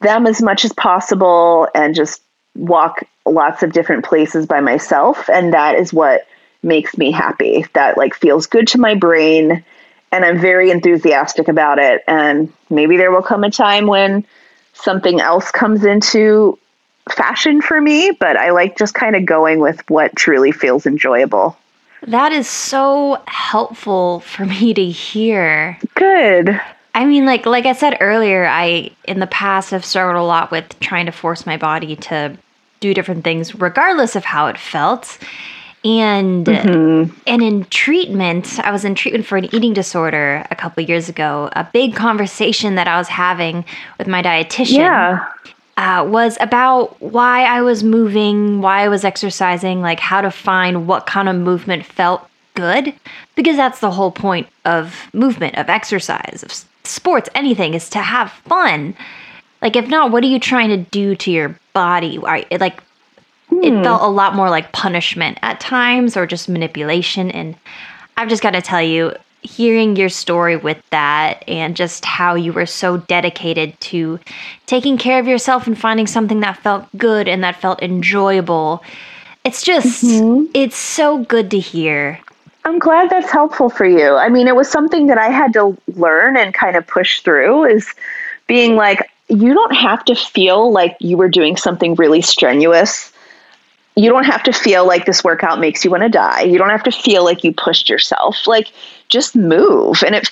[0.00, 2.20] them as much as possible and just
[2.56, 6.26] walk lots of different places by myself and that is what
[6.64, 9.64] makes me happy that like feels good to my brain
[10.10, 14.26] and i'm very enthusiastic about it and maybe there will come a time when
[14.82, 16.58] something else comes into
[17.10, 21.56] fashion for me but i like just kind of going with what truly feels enjoyable.
[22.06, 25.78] That is so helpful for me to hear.
[25.94, 26.60] Good.
[26.94, 30.50] I mean, like like I said earlier, I in the past have struggled a lot
[30.50, 32.36] with trying to force my body to
[32.80, 35.18] do different things, regardless of how it felt.
[35.84, 37.12] And mm-hmm.
[37.26, 41.50] and in treatment, I was in treatment for an eating disorder a couple years ago.
[41.54, 43.64] A big conversation that I was having
[43.98, 44.76] with my dietitian.
[44.76, 45.28] Yeah.
[45.78, 50.86] Uh, was about why I was moving, why I was exercising, like how to find
[50.86, 52.94] what kind of movement felt good.
[53.34, 56.52] Because that's the whole point of movement, of exercise, of
[56.84, 58.94] sports, anything is to have fun.
[59.62, 62.20] Like, if not, what are you trying to do to your body?
[62.50, 62.82] It, like,
[63.54, 63.64] hmm.
[63.64, 67.30] it felt a lot more like punishment at times or just manipulation.
[67.30, 67.56] And
[68.16, 72.52] I've just got to tell you, hearing your story with that and just how you
[72.52, 74.18] were so dedicated to
[74.66, 78.82] taking care of yourself and finding something that felt good and that felt enjoyable.
[79.44, 80.48] It's just, mm-hmm.
[80.54, 82.20] it's so good to hear.
[82.64, 84.14] I'm glad that's helpful for you.
[84.14, 87.64] I mean, it was something that I had to learn and kind of push through
[87.64, 87.92] is
[88.46, 93.11] being like, you don't have to feel like you were doing something really strenuous.
[93.94, 96.42] You don't have to feel like this workout makes you want to die.
[96.42, 98.46] You don't have to feel like you pushed yourself.
[98.46, 98.68] Like,
[99.08, 100.02] just move.
[100.02, 100.30] And it,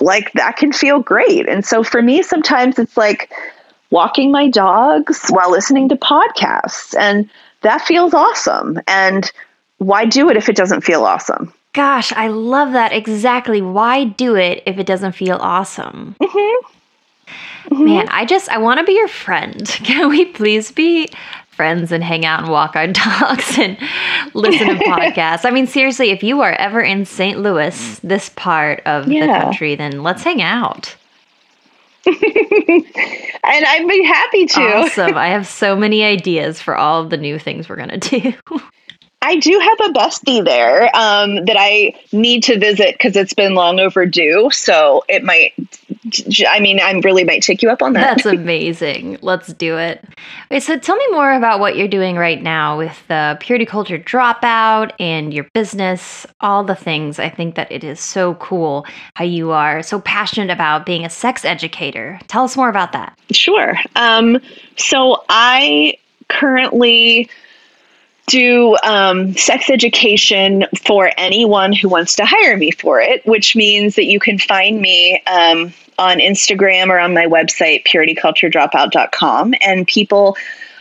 [0.00, 1.48] like, that can feel great.
[1.48, 3.32] And so for me, sometimes it's like
[3.90, 6.96] walking my dogs while listening to podcasts.
[6.98, 7.30] And
[7.62, 8.80] that feels awesome.
[8.86, 9.30] And
[9.78, 11.52] why do it if it doesn't feel awesome?
[11.72, 13.62] Gosh, I love that exactly.
[13.62, 16.16] Why do it if it doesn't feel awesome?
[16.20, 16.66] Mm-hmm.
[17.74, 17.84] Mm-hmm.
[17.84, 19.66] Man, I just I want to be your friend.
[19.68, 21.08] Can we please be
[21.58, 23.76] friends and hang out and walk our dogs and
[24.32, 25.44] listen to podcasts?
[25.44, 27.40] I mean, seriously, if you are ever in St.
[27.40, 28.00] Louis, mm.
[28.02, 29.26] this part of yeah.
[29.26, 30.96] the country, then let's hang out.
[32.06, 32.16] and
[33.44, 34.60] I'd be happy to.
[34.60, 35.16] Awesome.
[35.16, 38.60] I have so many ideas for all of the new things we're going to do.
[39.20, 43.54] I do have a bestie there um, that I need to visit because it's been
[43.54, 44.48] long overdue.
[44.52, 45.54] So it might,
[46.48, 48.16] I mean, I really might take you up on that.
[48.16, 49.18] That's amazing.
[49.20, 50.04] Let's do it.
[50.52, 53.98] Okay, so tell me more about what you're doing right now with the purity culture
[53.98, 57.18] dropout and your business, all the things.
[57.18, 61.10] I think that it is so cool how you are so passionate about being a
[61.10, 62.20] sex educator.
[62.28, 63.18] Tell us more about that.
[63.32, 63.74] Sure.
[63.96, 64.40] Um,
[64.76, 65.98] so I
[66.28, 67.28] currently
[68.28, 73.96] do um, sex education for anyone who wants to hire me for it, which means
[73.96, 79.54] that you can find me um, on Instagram or on my website, purityculturedropout.com.
[79.60, 80.36] And people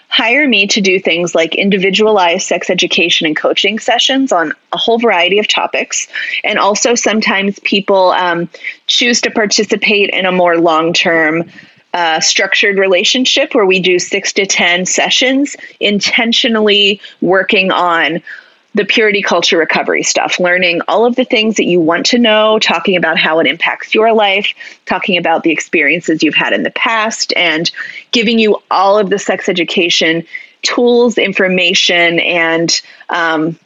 [0.09, 4.99] hire me to do things like individualized sex education and coaching sessions on a whole
[4.99, 6.07] variety of topics.
[6.43, 8.49] And also, sometimes people um,
[8.85, 11.49] choose to participate in a more long term
[11.97, 18.21] uh, structured relationship where we do six to 10 sessions intentionally working on
[18.75, 22.59] the purity culture recovery stuff, learning all of the things that you want to know,
[22.59, 24.53] talking about how it impacts your life,
[24.85, 27.71] talking about the experiences you've had in the past, and
[28.11, 30.23] giving you all of the sex education
[30.61, 32.79] tools, information, and
[33.09, 33.57] um,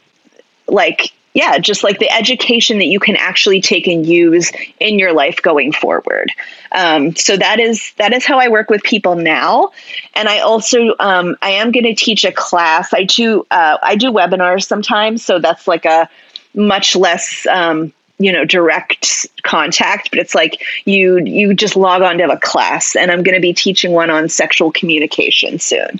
[0.68, 5.14] like yeah, just like the education that you can actually take and use in your
[5.14, 6.30] life going forward.
[6.72, 9.72] Um, so that is that is how I work with people now,
[10.14, 12.92] and I also um, I am going to teach a class.
[12.92, 16.08] I do uh, I do webinars sometimes, so that's like a
[16.54, 17.46] much less.
[17.46, 22.38] Um, you know direct contact but it's like you you just log on to a
[22.38, 25.98] class and i'm going to be teaching one on sexual communication soon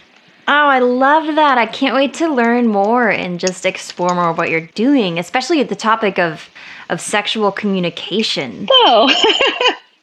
[0.49, 1.59] Oh, I love that.
[1.59, 5.61] I can't wait to learn more and just explore more of what you're doing, especially
[5.61, 6.49] at the topic of
[6.91, 8.69] of sexual communication.
[8.71, 9.11] Oh.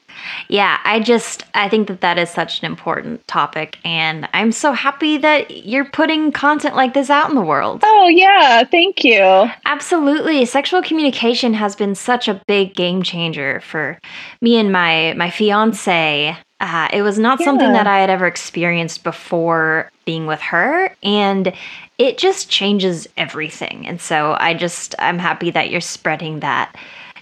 [0.50, 4.72] yeah, I just I think that that is such an important topic and I'm so
[4.72, 7.82] happy that you're putting content like this out in the world.
[7.84, 9.50] Oh, yeah, thank you.
[9.66, 10.46] Absolutely.
[10.46, 14.00] Sexual communication has been such a big game changer for
[14.42, 17.46] me and my my fiance uh, it was not yeah.
[17.46, 20.94] something that I had ever experienced before being with her.
[21.02, 21.54] And
[21.98, 23.88] it just changes everything.
[23.88, 26.76] And so I just, I'm happy that you're spreading that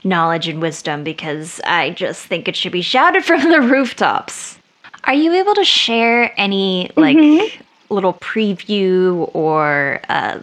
[0.04, 4.58] knowledge and wisdom because I just think it should be shouted from the rooftops.
[5.04, 7.64] Are you able to share any, like, mm-hmm.
[7.94, 10.40] little preview or uh,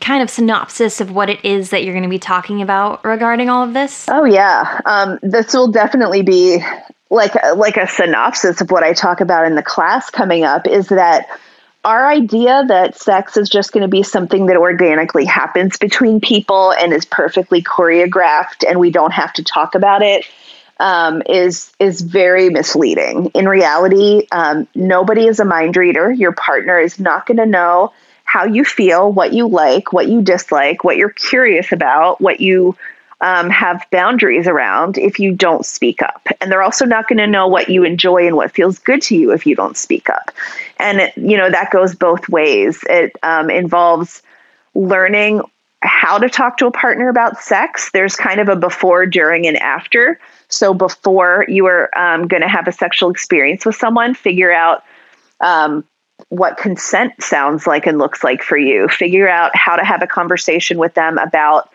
[0.00, 3.48] kind of synopsis of what it is that you're going to be talking about regarding
[3.48, 4.06] all of this?
[4.10, 6.62] Oh yeah, um, this will definitely be
[7.10, 10.88] like like a synopsis of what I talk about in the class coming up is
[10.88, 11.28] that
[11.84, 16.72] our idea that sex is just going to be something that organically happens between people
[16.72, 20.24] and is perfectly choreographed and we don't have to talk about it
[20.80, 23.26] um, is is very misleading.
[23.34, 26.10] In reality, um, nobody is a mind reader.
[26.10, 27.92] Your partner is not going to know
[28.24, 32.76] how you feel, what you like, what you dislike, what you're curious about, what you
[33.24, 36.28] um, have boundaries around if you don't speak up.
[36.42, 39.16] And they're also not going to know what you enjoy and what feels good to
[39.16, 40.30] you if you don't speak up.
[40.78, 42.84] And, it, you know, that goes both ways.
[42.86, 44.22] It um, involves
[44.74, 45.40] learning
[45.80, 47.90] how to talk to a partner about sex.
[47.92, 50.20] There's kind of a before, during, and after.
[50.48, 54.84] So before you are um, going to have a sexual experience with someone, figure out
[55.40, 55.82] um,
[56.28, 58.86] what consent sounds like and looks like for you.
[58.88, 61.70] Figure out how to have a conversation with them about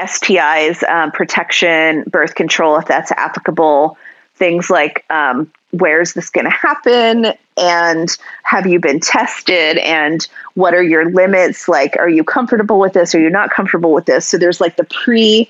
[0.00, 3.98] STIs, um, protection, birth control, if that's applicable,
[4.34, 10.74] things like um, where's this going to happen and have you been tested and what
[10.74, 14.26] are your limits like are you comfortable with this are you not comfortable with this
[14.26, 15.48] so there's like the pre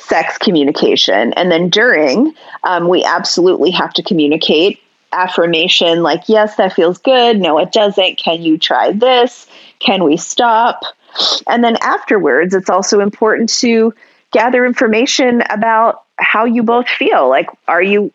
[0.00, 1.32] sex communication.
[1.34, 2.34] And then during,
[2.64, 4.82] um, we absolutely have to communicate
[5.12, 7.40] affirmation like, yes, that feels good.
[7.40, 8.16] No, it doesn't.
[8.16, 9.46] Can you try this?
[9.80, 10.82] Can we stop?
[11.46, 13.94] And then afterwards, it's also important to
[14.32, 17.28] gather information about how you both feel.
[17.28, 18.12] Like, are you,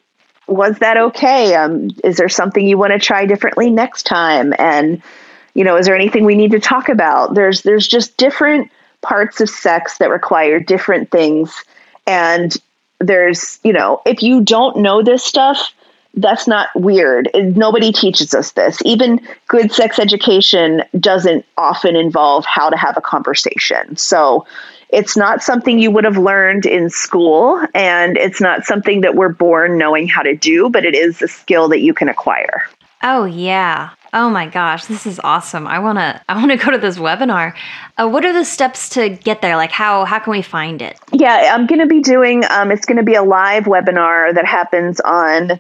[0.47, 1.55] was that okay?
[1.55, 4.53] Um, is there something you want to try differently next time?
[4.57, 5.01] And,
[5.53, 7.33] you know, is there anything we need to talk about?
[7.33, 8.71] There's, there's just different
[9.01, 11.53] parts of sex that require different things.
[12.07, 12.55] And
[12.99, 15.73] there's, you know, if you don't know this stuff,
[16.15, 17.29] that's not weird.
[17.33, 18.77] Nobody teaches us this.
[18.85, 23.95] Even good sex education doesn't often involve how to have a conversation.
[23.97, 24.45] So
[24.89, 29.29] it's not something you would have learned in school, and it's not something that we're
[29.29, 32.63] born knowing how to do, but it is a skill that you can acquire.
[33.03, 33.91] Oh, yeah.
[34.13, 35.67] Oh my gosh, this is awesome.
[35.67, 37.53] I want to I want to go to this webinar.
[37.99, 39.57] Uh, what are the steps to get there?
[39.57, 40.97] Like how how can we find it?
[41.11, 44.45] Yeah, I'm going to be doing um, it's going to be a live webinar that
[44.45, 45.59] happens on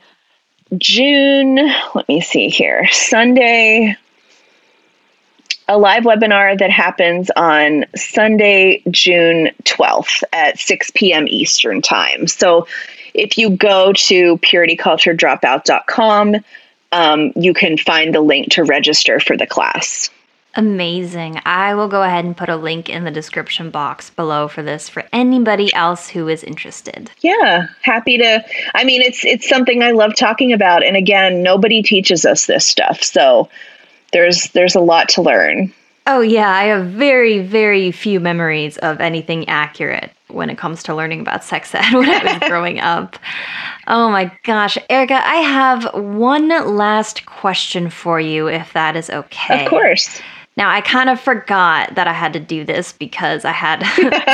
[0.77, 1.55] June,
[1.93, 3.95] let me see here, Sunday,
[5.67, 11.27] a live webinar that happens on Sunday, June 12th at 6 p.m.
[11.27, 12.27] Eastern Time.
[12.27, 12.67] So
[13.13, 16.35] if you go to purityculturedropout.com,
[16.91, 20.09] um, you can find the link to register for the class.
[20.57, 21.41] Amazing.
[21.45, 24.87] I will go ahead and put a link in the description box below for this
[24.87, 27.11] for anybody else who is interested.
[27.19, 28.43] Yeah, happy to.
[28.73, 32.65] I mean, it's it's something I love talking about and again, nobody teaches us this
[32.65, 33.03] stuff.
[33.03, 33.49] So
[34.13, 35.73] there's there's a lot to learn.
[36.07, 40.95] Oh yeah, I have very very few memories of anything accurate when it comes to
[40.95, 43.17] learning about sex ed when I was growing up.
[43.87, 46.47] Oh my gosh, Erica, I have one
[46.77, 49.65] last question for you if that is okay.
[49.65, 50.21] Of course.
[50.57, 53.83] Now, I kind of forgot that I had to do this because I had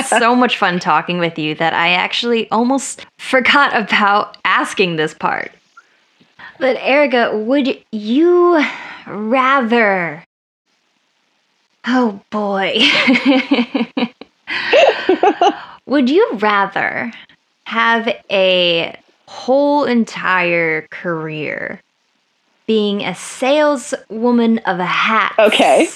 [0.19, 5.51] so much fun talking with you that I actually almost forgot about asking this part.
[6.59, 8.63] But, Erica, would you
[9.07, 10.23] rather.
[11.87, 12.77] Oh boy.
[15.87, 17.11] would you rather
[17.63, 18.95] have a
[19.25, 21.81] whole entire career
[22.67, 25.33] being a saleswoman of a hat?
[25.39, 25.89] Okay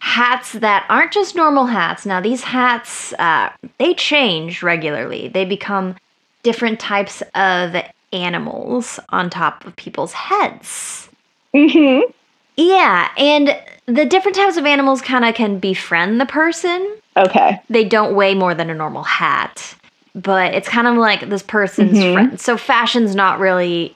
[0.00, 2.06] hats that aren't just normal hats.
[2.06, 5.28] Now, these hats, uh, they change regularly.
[5.28, 5.96] They become
[6.42, 7.76] different types of
[8.12, 11.08] animals on top of people's heads.
[11.54, 12.10] Mm-hmm.
[12.56, 16.96] Yeah, and the different types of animals kind of can befriend the person.
[17.16, 17.60] Okay.
[17.68, 19.74] They don't weigh more than a normal hat,
[20.14, 22.14] but it's kind of like this person's mm-hmm.
[22.14, 22.40] friend.
[22.40, 23.94] So fashion's not really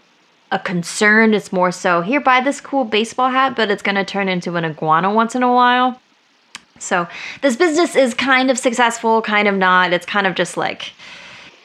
[0.52, 1.34] a concern.
[1.34, 4.54] It's more so here, buy this cool baseball hat, but it's going to turn into
[4.56, 6.00] an iguana once in a while.
[6.78, 7.08] So
[7.40, 9.92] this business is kind of successful, kind of not.
[9.92, 10.92] It's kind of just like,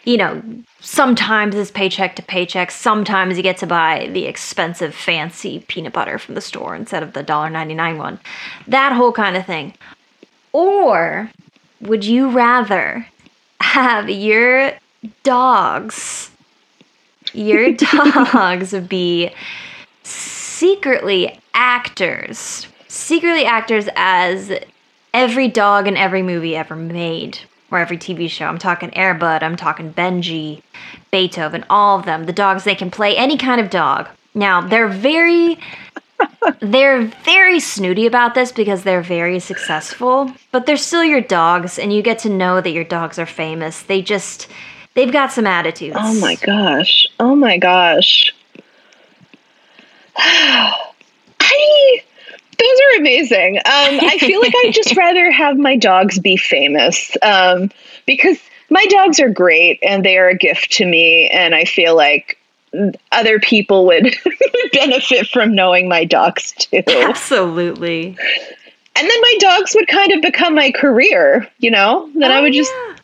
[0.05, 0.41] you know,
[0.79, 2.71] sometimes it's paycheck to paycheck.
[2.71, 7.13] Sometimes you get to buy the expensive, fancy peanut butter from the store instead of
[7.13, 8.19] the $1.99 one.
[8.67, 9.73] That whole kind of thing.
[10.53, 11.29] Or
[11.81, 13.07] would you rather
[13.59, 14.73] have your
[15.23, 16.31] dogs
[17.37, 19.31] your dogs be
[20.03, 24.51] secretly actors, secretly actors as
[25.13, 27.39] every dog in every movie ever made
[27.71, 28.45] or every TV show.
[28.45, 30.61] I'm talking Air Bud, I'm talking Benji,
[31.11, 32.25] Beethoven, all of them.
[32.25, 34.07] The dogs they can play any kind of dog.
[34.33, 35.59] Now, they're very
[36.61, 41.93] they're very snooty about this because they're very successful, but they're still your dogs and
[41.93, 43.83] you get to know that your dogs are famous.
[43.83, 44.47] They just
[44.97, 45.95] They've got some attitudes.
[45.95, 47.05] Oh my gosh.
[47.19, 48.33] Oh my gosh.
[50.17, 52.01] I
[52.57, 53.57] those are amazing.
[53.57, 53.63] Um,
[54.01, 57.69] I feel like I'd just rather have my dogs be famous um,
[58.07, 58.39] because
[58.71, 62.39] my dogs are great and they are a gift to me, and I feel like
[63.11, 64.15] other people would
[64.73, 66.81] benefit from knowing my dogs too.
[66.87, 68.17] Absolutely.
[68.95, 72.09] And then my dogs would kind of become my career, you know?
[72.15, 72.95] Then oh, I would just yeah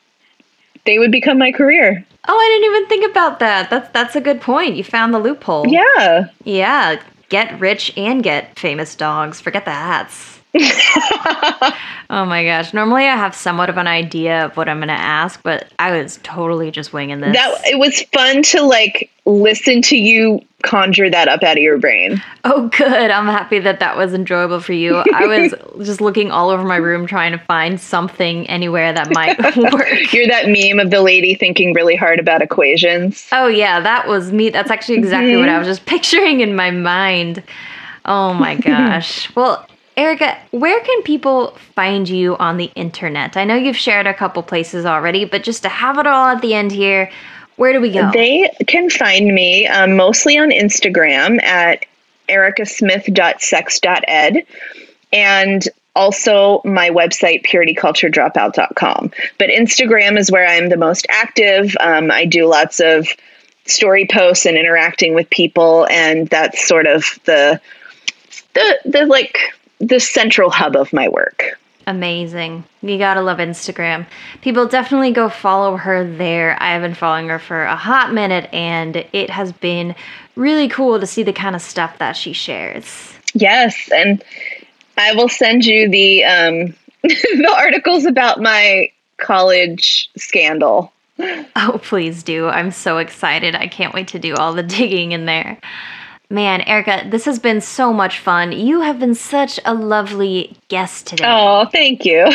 [0.86, 2.06] they would become my career.
[2.28, 3.70] Oh, I didn't even think about that.
[3.70, 4.76] That's that's a good point.
[4.76, 5.68] You found the loophole.
[5.68, 6.26] Yeah.
[6.44, 7.02] Yeah.
[7.30, 9.42] Get rich and get famous dogs.
[9.42, 10.33] Forget the hats.
[12.10, 12.74] oh my gosh.
[12.74, 15.98] Normally I have somewhat of an idea of what I'm going to ask, but I
[15.98, 17.36] was totally just winging this.
[17.36, 21.80] That it was fun to like listen to you conjure that up out of your
[21.80, 22.22] brain.
[22.44, 23.10] Oh good.
[23.10, 25.04] I'm happy that that was enjoyable for you.
[25.14, 25.54] I was
[25.86, 30.14] just looking all over my room trying to find something anywhere that might work.
[30.14, 33.28] You're that meme of the lady thinking really hard about equations.
[33.32, 34.52] Oh yeah, that was me.
[34.52, 35.40] That's actually exactly mm-hmm.
[35.40, 37.42] what I was just picturing in my mind.
[38.06, 39.34] Oh my gosh.
[39.36, 43.38] well, Erica, where can people find you on the internet?
[43.38, 46.42] I know you've shared a couple places already, but just to have it all at
[46.42, 47.12] the end here,
[47.58, 48.10] where do we go?
[48.12, 51.86] They can find me um, mostly on Instagram at
[52.28, 54.46] ericasmith.sex.ed
[55.12, 62.26] and also my website purityculturedropout.com but instagram is where i'm the most active um, i
[62.26, 63.06] do lots of
[63.66, 67.62] story posts and interacting with people and that's sort of the
[68.54, 69.54] the the like
[69.88, 72.64] the central hub of my work Amazing.
[72.82, 74.06] You gotta love Instagram.
[74.42, 76.58] People definitely go follow her there.
[76.62, 79.96] I have been following her for a hot minute and it has been
[80.36, 83.14] really cool to see the kind of stuff that she shares.
[83.34, 84.24] Yes, and
[84.98, 90.94] I will send you the um, the articles about my college scandal.
[91.20, 92.48] Oh, please do.
[92.48, 93.56] I'm so excited.
[93.56, 95.60] I can't wait to do all the digging in there.
[96.34, 98.54] Man, Erica, this has been so much fun.
[98.54, 101.26] You have been such a lovely guest today.
[101.28, 102.28] Oh, thank you.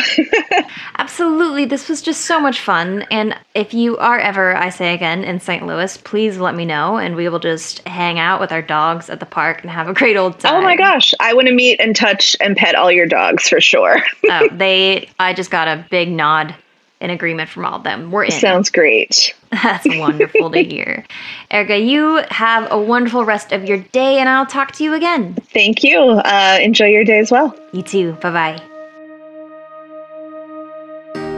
[0.97, 1.65] Absolutely.
[1.65, 3.01] This was just so much fun.
[3.11, 5.67] And if you are ever, I say again, in St.
[5.67, 9.19] Louis, please let me know and we will just hang out with our dogs at
[9.19, 10.55] the park and have a great old time.
[10.55, 11.13] Oh my gosh.
[11.19, 14.01] I want to meet and touch and pet all your dogs for sure.
[14.29, 16.55] oh, they, I just got a big nod
[17.01, 18.11] in agreement from all of them.
[18.11, 18.31] We're in.
[18.31, 19.33] Sounds great.
[19.51, 21.05] That's wonderful to hear.
[21.51, 25.35] Erica, you have a wonderful rest of your day, and I'll talk to you again.
[25.53, 25.99] Thank you.
[25.99, 27.55] Uh, enjoy your day as well.
[27.71, 28.13] You too.
[28.13, 28.63] Bye bye.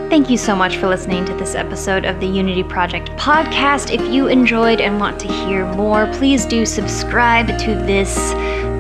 [0.10, 3.94] Thank you so much for listening to this episode of the Unity Project podcast.
[3.94, 8.34] If you enjoyed and want to hear more, please do subscribe to this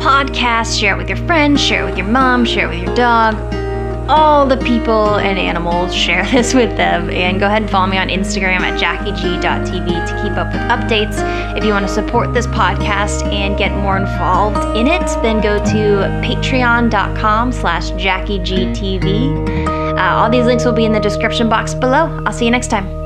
[0.03, 0.77] podcast.
[0.77, 3.36] Share it with your friends, share it with your mom, share it with your dog
[4.10, 7.97] all the people and animals, share this with them, and go ahead and follow me
[7.97, 11.18] on Instagram at jackieg.tv to keep up with updates.
[11.58, 15.58] If you want to support this podcast and get more involved in it, then go
[15.58, 19.68] to patreon.com slash jackiegtv.
[19.97, 22.22] Uh, all these links will be in the description box below.
[22.26, 23.01] I'll see you next time.